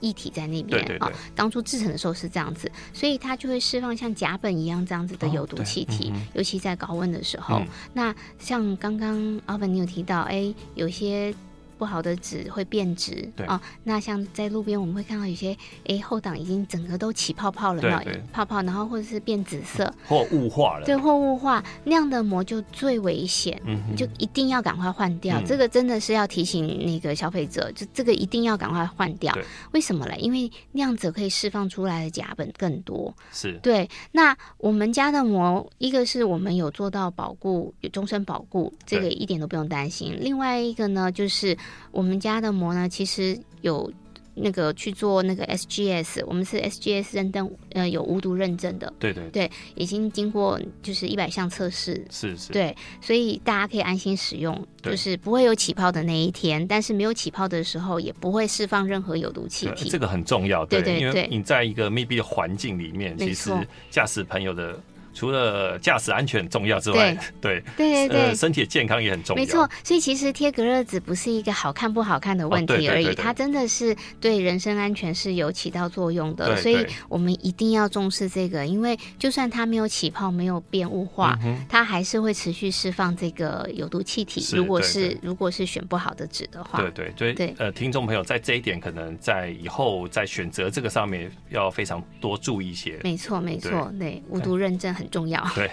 [0.00, 0.66] 液体在那边。
[0.66, 1.08] 对对对。
[1.08, 7.58] 哦，当初制成的时候是这样子，所以它就会释放像甲苯一样这样子的有毒气体，哦嗯，尤其在高温的时候。
[7.58, 11.34] 嗯，那像刚刚阿文你有提到，哎，有些。
[11.78, 13.60] 不好的纸会变质，对啊、哦。
[13.84, 25.44] 那像在路边，我们会看到有些哎后挡已经整个都起泡泡了，对对泡泡，然后或者是变紫色，或雾化了，对，或雾化那样的膜就最危险，嗯，就一定要赶快换掉、嗯。
[25.46, 29.32] 这个真的是要提醒那个消费者，就这个一定要赶快换掉。
[29.70, 30.16] 为什么嘞？
[30.18, 33.14] 因为那样子可以释放出来的甲苯更多。
[33.30, 33.88] 是对。
[34.12, 40.16] 那我们家的膜，一个是我们有做到保固，有终身保固，这个一点都不用担心。
[40.20, 41.56] 另外一个呢，就是。
[41.90, 43.90] 我们家的膜呢，其实有
[44.34, 48.92] 那个去做那个 SGS，我们是 SGS 认证，呃，有无毒认证的。
[48.98, 52.06] 对对对，已经经过就是一百项测试。
[52.08, 52.52] 是是。
[52.52, 59.88] 对，所以大家可以安心使用，就是不会有起泡的那一天，但是没有起泡的时候也不会释放任何有毒气体。
[59.88, 63.50] 这个很重要，对，对对对，因为你在一个密闭的环境里面，其实
[63.90, 64.80] 驾驶朋友的。
[65.18, 69.42] 除了驾驶安全很重要之外，对 对对对、呃，身体的健康也很重要。
[69.42, 76.56] 没错，所以其实贴隔热纸不是一个好看不好看的问题而已，它真的是对人身安全是有起到作用的。
[76.58, 81.36] 所以我们一定要重视这个，因为就算它没有起泡、没有变雾化，
[81.68, 84.54] 它还是会持续释放这个有毒气体。
[84.54, 93.00] 如果是如果是选不好的纸的话，对对对对，呃，听众朋友在这一点可能在以后在选择这个上面要非常多注意一些。
[93.02, 95.07] 没错没错，对，无毒认证很。
[95.08, 95.68] 重要对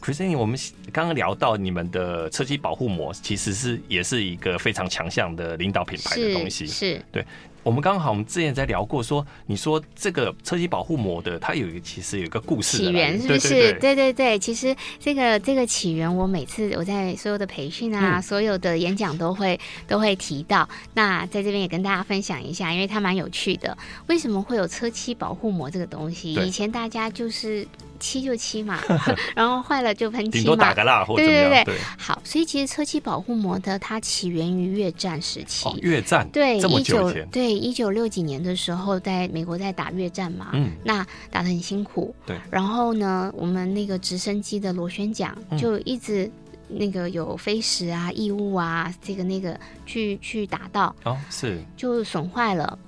[0.00, 0.58] ，Christine，我们
[0.92, 7.24] 刚刚聊到你们的车机保护膜，其实是也是一个非常强项的领导品牌的东西，是，是对。
[7.64, 13.72] 我们刚好，我们之前在聊过，说你说这个车机保护膜的，它有一个其实有一个故事起源，是不是？
[13.74, 20.66] 对对对，其实这个这个起源，我每次我在所有的培训啊，嗯、所有的演讲都会都会提到。
[20.94, 23.76] 那在这边也跟大家分享一下，因为它蛮有趣的。
[24.06, 26.32] 为什么会有车漆保护膜这个东西？
[26.34, 27.66] 以前大家就是。
[27.98, 28.80] 漆就漆嘛，
[29.34, 31.50] 然后坏了就喷漆嘛，顶多打个蜡或者怎么样。
[31.50, 35.68] 对对对，好，所以其实车漆保护膜的它起源于越战时期。
[35.68, 42.14] 哦、越战对，一九对一九六几年的时候，在美国在打越战嘛，嗯，那打的很辛苦。
[42.26, 46.30] 对，然后呢，我们那个直升机的螺旋桨就一直
[46.68, 52.78] 那个有飞石啊、异物啊，这个那个去去打到哦，是就损坏了。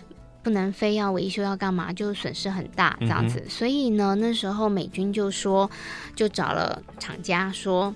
[0.42, 3.40] 不能非，要维修要干嘛，就损失很大这样子。
[3.44, 5.70] 嗯、所以呢，那时候美军就说，
[6.14, 7.94] 就找了厂家说，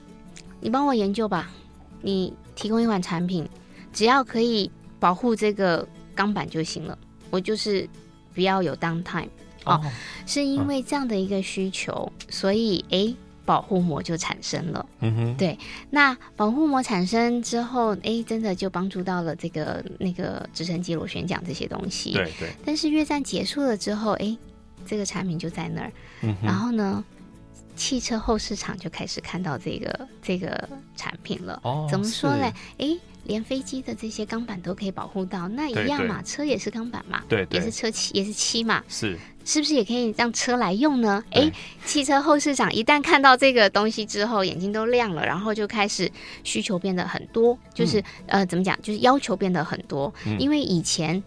[0.61, 1.51] 你帮我研究吧，
[2.03, 3.49] 你提供一款产品，
[3.93, 4.71] 只要可以
[5.01, 6.99] 保护这个钢板就行了，
[7.31, 7.89] 我就是
[8.35, 9.29] 不要有 downtime
[9.65, 9.93] 哦，哦。
[10.27, 13.15] 是因为这样的一个需求，嗯、所以哎。
[13.45, 15.59] 保护膜就产生了，嗯哼，对。
[15.91, 22.13] 那保护膜产生之后，哎，真的就帮助到了这个那个直升机螺旋桨这些东西。
[22.13, 22.51] 对对。
[22.65, 24.37] 但是越战结束了之后，哎，
[24.87, 25.93] 这个产品就在那儿。
[26.23, 26.35] 嗯。
[26.43, 27.05] 然后呢，
[27.77, 31.61] 汽车后市场就开始看到这个这个产品了。
[31.65, 31.87] 哦。
[31.91, 32.53] 怎么说嘞？
[32.79, 32.99] 哎。
[33.25, 41.25] 连飞机的这些钢板都可以保护到，那一样嘛，车也是钢板嘛，对，对，也是车漆，也是漆嘛，是，是不是也可以让车来用呢？
[41.31, 41.51] 哎，
[41.85, 46.11] 汽车后市场一旦看到这个东西之后，眼睛都亮了，然后就开始
[46.43, 51.23] 需求变得很多，就是、嗯、呃，怎么讲，就是要求变得很多，嗯、因为以前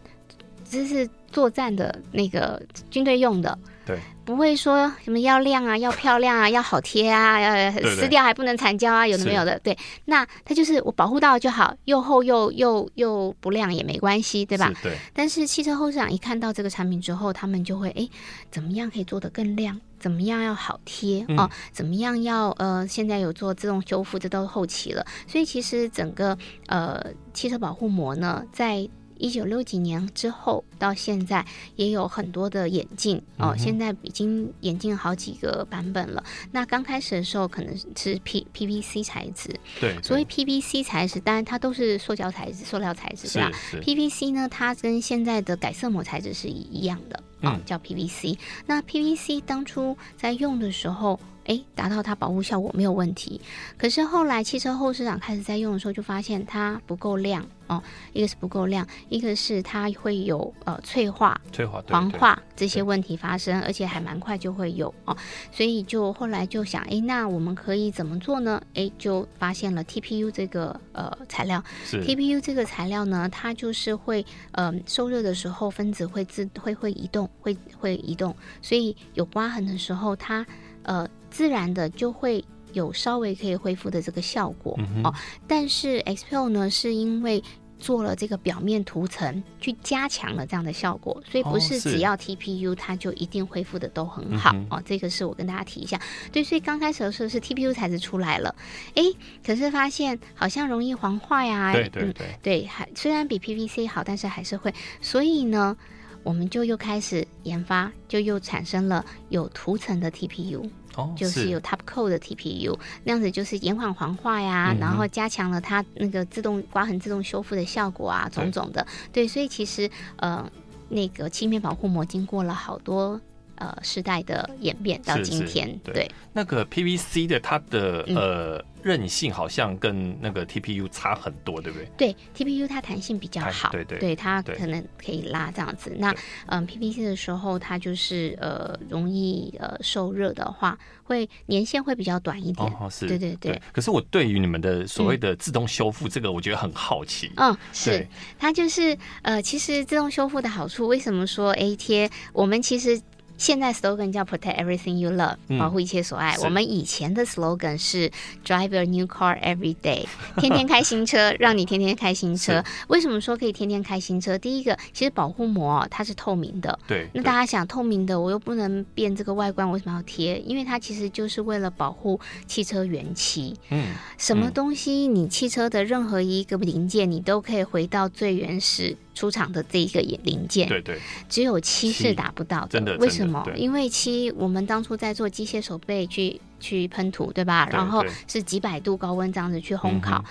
[0.69, 3.57] 这是作战的那个军队用的。
[3.87, 9.57] 对，不会说什么要亮啊， 要漂亮啊，要好贴啊，要撕掉还不能残胶啊，有的没有的。
[9.59, 9.75] 对，
[10.05, 14.71] 那它就是我保护到就好，又厚又又又不亮也没关系，对吧？
[14.83, 14.97] 对。
[15.13, 18.07] 但是汽车后市场一看到这个产品之后，他们就会哎，
[18.51, 19.79] 怎么样可以做得更亮？
[19.99, 21.49] 怎么样要好贴、嗯、哦？
[21.71, 22.87] 怎么样要呃？
[22.87, 25.03] 现在有做自动修复，这都后期了。
[25.25, 28.87] 所以其实整个呃汽车保护膜呢，在
[29.19, 31.45] 一九六几年之后到现在
[31.75, 36.23] 也有很多的眼镜哦，现在已经眼镜好几个版本了。
[36.51, 39.49] 那刚开始的时候可能是 P P V C 材质，
[39.79, 43.51] 对，对，所以 P V C 材质当然它都是塑胶材质、塑料材质，对吧
[43.81, 48.37] P V C 呢，它跟现在的改色膜材质是一样的，哦，嗯、叫 PVC。
[48.65, 51.19] 那 PVC 当初在用的时候。
[51.47, 53.41] 哎，达到它保护效果没有问题。
[53.77, 57.81] 可是后来汽车后市场开始在用的时候，就发现它不够亮哦。
[58.13, 65.15] 一个是不够亮，一个是它会有呃脆化、脆化、黄化这些问题发生，而且还蛮快就会有哦。
[65.51, 68.61] 所以就后来就想，哎，那我们可以怎么做呢？
[68.73, 71.63] 哎，就发现了 TPU 这个呃材料。
[71.85, 80.45] TPU 这个材料呢，它就是会呃受热的时候分子会自会会移动，会会移动，所以有刮痕的时候它
[80.83, 81.07] 呃。
[81.37, 85.13] 自然的就会有稍微可以恢复的这个效果、嗯、哦，
[85.47, 87.43] 但是 XPEL 呢，是因为
[87.77, 94.81] 做了这个表面涂层去加强了这样的效果，所以不是只要 TPU 它就一定恢复的都很好、嗯、哦。
[94.83, 98.55] 这个是我跟大家提一下，对，所以刚开始的时候是 TPU 材质出来了，
[98.95, 99.03] 哎，
[99.45, 105.77] 可是发现好像容易黄化呀，对对对，嗯、对，还虽然比 PVC 好，但是还是会，所以呢，
[106.23, 110.67] 我们就又开始研发，就又产生了有涂层的 TPU。
[111.15, 118.85] 就是有 top coat 的 TPU，那样子就是延缓黄化呀，嗯、然后加强了它那个自动刮痕自动修复的效果啊，种种的。
[119.11, 120.49] 对，所以其实呃，
[120.89, 123.19] 那个漆面保护膜经过了好多
[123.57, 125.67] 呃时代的演变到今天。
[125.67, 128.57] 是是对，对，那个 PVC 的它的呃。
[128.57, 132.13] 嗯韧性好像跟那个 TPU 差很多，对不对？
[132.13, 135.93] 对，TPU 它弹性比较好，对对，对它可能可以拉这样子。
[135.97, 142.65] 那嗯，PVC 的时候它就是呃容易呃受热的话，会年限会比较短一点。
[142.79, 143.61] 哦，是，对对对，对。
[143.73, 147.29] 可是我对于你们的所谓的自动修复这个，我觉得很好奇。
[147.35, 148.07] 嗯，是，
[148.39, 152.09] 它就是呃，其实自动修复的好处，为什么说 A 贴？
[152.31, 153.01] 我们其实。
[153.37, 156.35] 现在 slogan 叫 Protect Everything You Love，保护一切所爱。
[156.37, 158.11] 嗯、我们以前的 slogan 是
[158.45, 160.05] Drive a new car every day，
[160.37, 162.63] 天天开新车， 让你天天开新车。
[162.87, 164.37] 为什么说可以天天开新车？
[164.37, 166.77] 第一个，其实保护膜它是透明的。
[166.87, 167.07] 对。
[167.13, 170.39] 那大家想，透明的我又不能变这个外观，为什么要贴？
[170.39, 173.55] 因为它其实就是为了保护汽车原漆。
[173.69, 173.93] 嗯。
[174.17, 175.07] 什么东西？
[175.07, 178.97] 你汽车的任何一个零件，你都可以回到最原始。
[179.17, 182.67] 出厂的这一个零件，对对，只有七是达不到的。
[182.67, 183.43] 真的，为什么？
[183.55, 187.67] 因为七，我们当初在做机械手背去去喷涂，对吧？
[187.71, 190.23] 然后是几百度高温这样子去烘烤，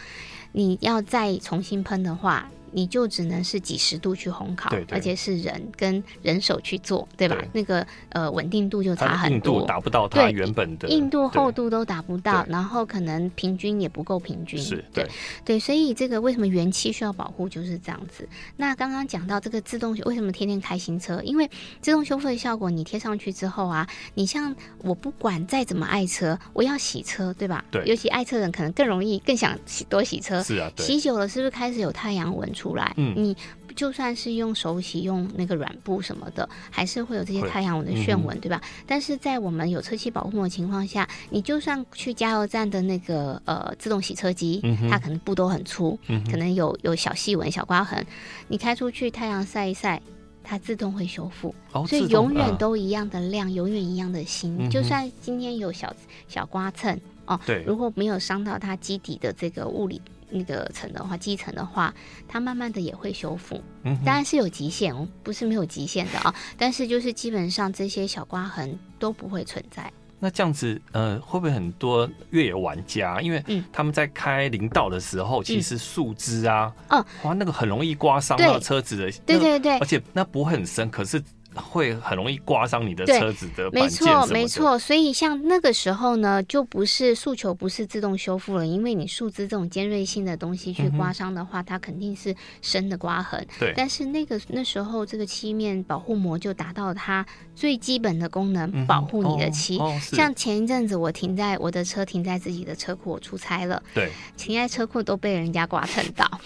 [0.53, 2.49] 你要再重新喷的话。
[2.73, 7.37] 你就只能是几十度去烘烤，对对，而且是人跟人手去做，对吧？
[7.37, 15.07] 对，那个呃稳定度就差很多，硬度达不到它原本的硬度厚度都达不到，然后可能平均也不够平均，是对
[15.45, 18.29] 对，所以这个为什么原漆需要保护就是这样子。
[18.57, 21.21] 那刚刚讲到这个自动为什么天天开新车？
[21.23, 21.49] 因为
[21.81, 27.65] 自动修复的效果，你贴上去之后啊，你像我不管再怎么爱车，我要洗车，对吧？
[27.71, 32.53] 对，尤其爱车人可能更容易更想洗多洗车，是啊，洗久了是不是开始有太阳纹？
[32.57, 33.37] 出来，嗯，你
[33.77, 38.59] 就算是用手洗，用那个软布什么的，还是会有这些太阳纹的炫纹，对吧？
[38.87, 45.99] 但是在我们有车漆保护膜的情况下，你就算去加油站的那个呃自动洗车机，它可能布都很粗，
[46.31, 48.05] 可能有有小细纹、小刮痕，
[48.49, 50.01] 你开出去太阳晒一晒，
[50.43, 51.55] 它自动会修复，
[51.87, 54.71] 所以永远都一样的亮，永远一样的新。
[54.71, 55.95] 就算今天有小
[56.29, 60.01] 小刮蹭哦，对，如果没有伤到它基底的这个物理。
[60.29, 61.95] 那个层的话，基层的话，
[62.27, 63.63] 它慢慢的也会修复。
[63.85, 66.35] 嗯，当然是有极限哦，不是没有极限的啊。
[66.59, 69.93] 但是就是基本上这些小刮痕都不会存在。
[70.19, 81.23] 那这样子，呃，会不会很多越野玩家，因为他们在开林道的时候，嗯、其实树枝啊，嗯，哇，那个很容易刮伤到车子的，对对对，而且那不会很深，可是。
[81.57, 84.79] 会很容易刮伤你的车子的没错没错。
[84.79, 93.47] 所以像那个时候呢，就不是诉求，不是自动修复了，因为你树枝这种尖锐性的东西去刮伤的话，嗯、它肯定是深的刮痕。
[93.59, 93.73] 对。
[93.77, 99.79] 但是那个那时候这个漆面保护膜就达到它最基本的功能，保护你的漆。
[99.79, 106.29] 哦哦、像前一阵子我停在我的车停在自己的车库，我出差了，对，停在车库都被人家刮蹭到。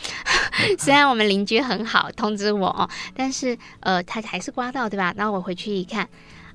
[0.79, 5.13] 虽然我们邻居很好，通知我哦，但是呃，他还是刮到，对吧？
[5.17, 6.09] 然后我回去一看，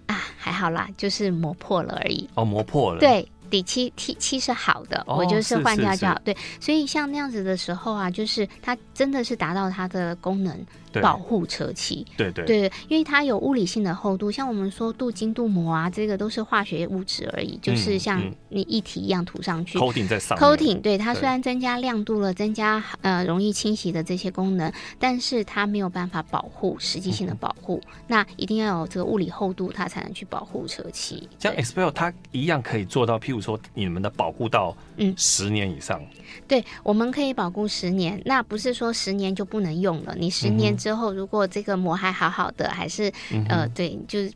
[0.05, 2.29] 啊，还好啦，就是磨破了而已。
[2.35, 2.99] 哦，磨破了。
[2.99, 3.27] 对。
[3.47, 6.19] 底漆漆漆是好的，哦、我就是换掉就好。
[6.25, 10.65] 对，所以像那样子的时候啊，就是它真的是达到它的功能，
[11.01, 12.05] 保护车漆。
[12.17, 19.77] 对对对，因为它有物理性的厚度，像我们说镀金镀膜啊，这个都是化学物质而已，就是像你一体一样涂上去。
[19.77, 20.49] coating、在上面。
[20.49, 24.69] coating 对它虽然增加亮度了，增加呃容易清洗的这些功能，
[24.99, 27.81] 但是它没有办法保护实际性的保护。
[27.85, 31.29] 嗯、那一定要有这个物理厚度，它才能去保护车漆。
[31.39, 33.45] 像 XPEL 它一样可以做到，譬如。
[33.45, 36.07] 说你们的保护到嗯十年以上，嗯，
[36.47, 40.15] 对，我们可以保护十年，那不是说十年就不能用了。
[40.17, 44.31] 你十年之后，如果这个膜还好好的，还是、嗯、呃对，就是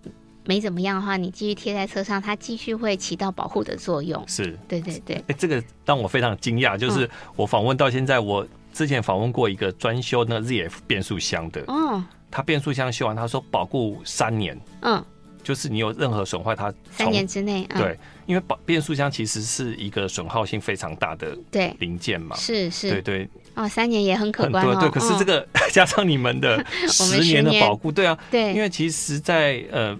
[0.47, 4.19] 没怎么样的话，你继续贴在车上，它继续会起到保护的作用。
[4.27, 5.23] 是，对对对。
[5.27, 8.43] 哎，这个让我非常惊讶，就是我访问到现在，我
[8.73, 15.05] 之前访问过一个专修那个 ZF 变速箱的，嗯，他变速箱修完，他说保护三年，嗯。
[15.43, 21.75] 就是你有任何损坏，它三年之内，对，因为保变速箱其实是一个损耗性非常大的对。
[21.79, 23.29] 零件嘛，是是，对对。
[23.55, 29.97] 哦，三年也很可观哦，对，可是这个 加上你们的 十年的保护，对啊，对，因为其实，在呃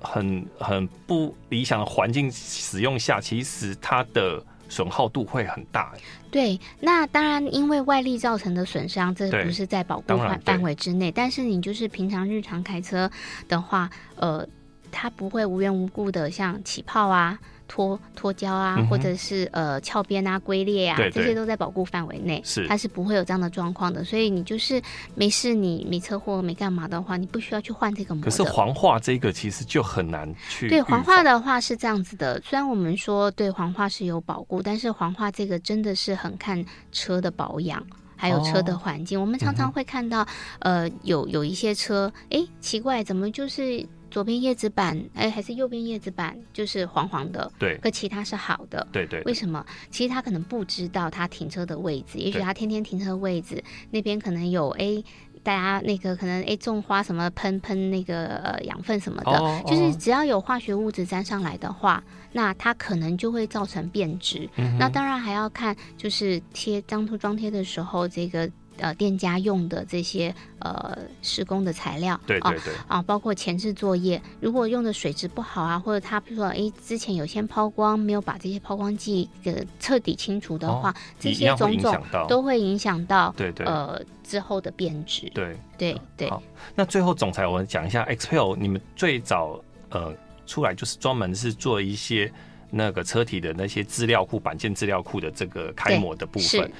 [0.00, 5.92] 很很不理想的环境使用下，其实它的损耗度会很大。
[6.30, 13.10] 对，那当然，因为外力造成的损伤，这不是在保护范范围之内，但是你就是平常日常开车
[13.48, 14.46] 的话，呃。
[14.94, 17.36] 它不会无缘无故的像起泡啊、
[17.66, 24.04] 脱脱胶啊，嗯、或者是呃翘边啊、龟裂啊，这些都在保护范围内，是它是不会有这样的状况的。
[24.04, 24.80] 所以你就是
[25.14, 28.22] 没事，你没车祸、没干嘛的话，你不需要去换这个膜。
[28.22, 30.68] 可是黄化这个其实就很难去。
[30.68, 37.84] 对，黄化的话是这样子的，虽然我们说对黄化是有保护，但是黄化这个真的是很看车的保养。
[38.16, 39.18] 还有车的环境。
[39.18, 40.26] 哦、我们常常会看到，
[40.60, 43.84] 呃，有有一些车，哎，奇怪，怎么就是
[44.14, 47.50] 左边叶子板，哎，还是右边叶子板就是黄黄的？
[47.58, 48.86] 对，可其他是好的。
[48.92, 49.22] 对，对对。
[49.24, 49.66] 为什么？
[49.90, 53.60] 其实他可能不知道他停车的位置，也许他天天停车位置
[53.90, 55.02] 那边可能有哎。
[55.42, 59.66] 大家那个可能哎种花什么喷喷那个呃养分什么的，oh, oh.
[59.70, 62.02] 就是只要有化学物质沾上来的话，
[62.32, 64.48] 那它可能就会造成变质。
[64.54, 64.78] Mm hmm.
[64.78, 68.50] 那当然还要看就是贴当初装贴的时候这个。
[68.78, 81.96] 呃，店家用的这些呃施工的材料，对对对啊，包括前置作业，如果用的水质不好啊，或者他比如说哎之前有先抛光，没有把这些抛光剂给彻底清除的话，哦、这些种种
[82.28, 85.30] 都会影响到对对呃之后的变质。
[85.34, 86.28] 对对对。
[86.30, 86.42] 好，
[86.74, 90.12] 那最后总裁，我们讲一下 XPEL，你们最早呃
[90.46, 92.32] 出来就是专门是做一些
[92.70, 96.70] 那个车体的那些资料库、板件资料库的这个开模的部分。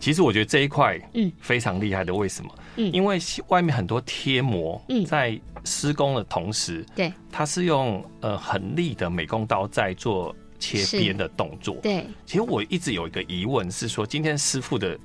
[0.00, 2.54] 其实我觉得这一块嗯非常厉害的，为什么？
[2.76, 3.18] 嗯，因为
[3.48, 11.74] 外面很多贴膜嗯在施工的同时，对，它是用呃很利的美工刀在做切边的动作。
[11.82, 14.98] 对，其实我一直有一个疑问是说，今天师傅的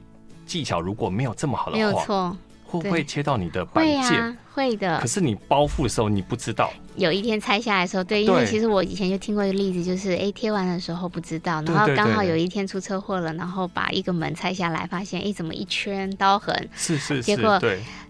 [0.45, 2.37] 技巧如果没有这么好的话，没有错。
[2.79, 4.03] 会不会切到你的板件？
[4.03, 4.99] 会啊，会的。
[4.99, 6.71] 可是你包覆的时候，你不知道。
[6.95, 16.55] 有一天拆下来的时候，对，因为其实我以前就听过一个例子，就是哎，贴完的时候不知道，然后刚好有一天出车祸了，然后把一个门拆下来，发现哎，怎么一圈刀痕？
[16.75, 17.23] 是是是。
[17.23, 17.59] 结果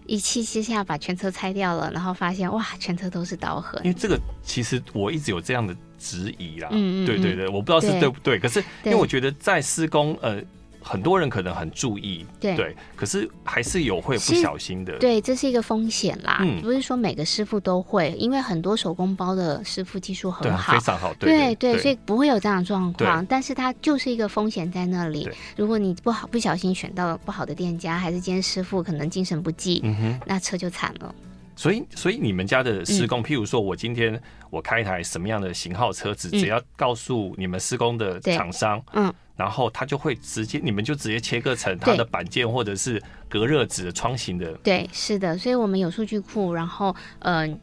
[0.05, 3.79] 一气之下把全车拆掉了，然后发现哇，全车都是刀痕。
[3.85, 6.67] 因为这个其实我一直有这样的质疑啦。
[6.71, 7.05] 嗯嗯。
[7.05, 10.41] 对对对，我不知道是对不对，可是因为我觉得在施工呃。
[10.83, 16.39] 很多人可能很注意，对，对，可是还是有会不小心的，对，这是一个风险啦。
[16.41, 22.93] 嗯，不是说每个师傅都会，因为很多手工包的师傅技术很好，非常好，对对，所以不会有这样的状况。
[22.93, 25.29] 对但是它就是一个风险在那里。
[25.55, 29.81] 如果你不好不小心选到了不好的店家，还是今天师傅可能精神不济，
[30.25, 31.15] 那车就惨了。
[31.55, 39.13] 所以，所以你们家的施工，嗯、譬如说我今天我开一台什么样的型号车子，嗯、只要告诉你们施工的厂商，嗯。
[39.35, 44.53] 然后他就会直接，你们就直接切割成它的板件或者是隔热纸窗型的。
[44.63, 47.49] 对，是的，所以我们有数据库，然后嗯。
[47.49, 47.59] 呃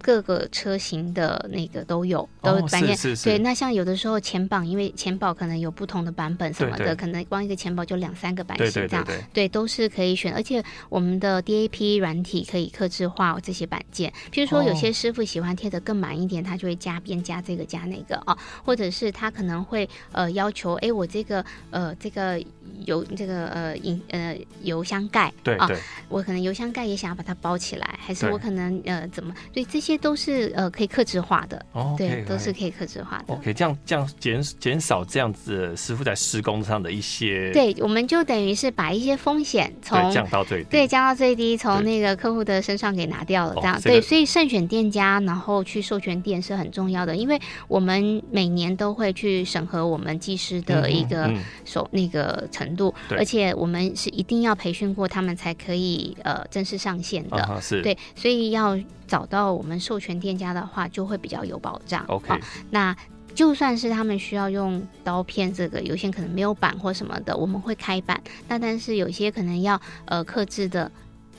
[0.00, 2.96] 各个车型的那个都有，都板件。
[3.24, 10.32] 对，那像有的时候前保，因为前保可能有不同的版本什么的，对对，可能光一个前保就两三个版型这样，对，对，对，对，对，都是可以选。
[10.32, 22.40] 而且我们的 DAP 软体可以客制化这些板件，譬如说有些师傅喜欢贴的更满一点，他就会加边加这个加那个啊，或者是他可能会呃要求，哎，我这个呃这个
[22.84, 25.68] 油这个呃引呃油箱盖，啊，
[26.08, 29.87] 我可能油箱盖也想要把它包起来，还是我可能呃怎么，对这些。
[29.88, 33.32] 这些都是呃可以克制化的，oh, okay, 对，都是可以克制化的。
[33.32, 43.98] OK，这样这样减减少这样子师傅在施工上的一些，对，我们就等于是把一些风险从降到最低，对，降到最低，从那个客户的身上给拿掉了，这样对。
[43.98, 51.32] 所以慎选店家，然后去授权店是很重要的，因为我们每年都会去审核我们技师的一个
[51.64, 58.78] 手那个程度，而且我们是一定要培训过他们才可以呃正式上线的，是对，所以要。
[59.08, 62.04] 找到我们授权店家的话，就会比较有保障。
[62.06, 62.96] OK，啊，那
[63.34, 68.20] 就算是他们需要用刀片，这个有些可能没有板或什么的，我们会开板。
[68.48, 70.90] 那但是有些可能要呃刻制的。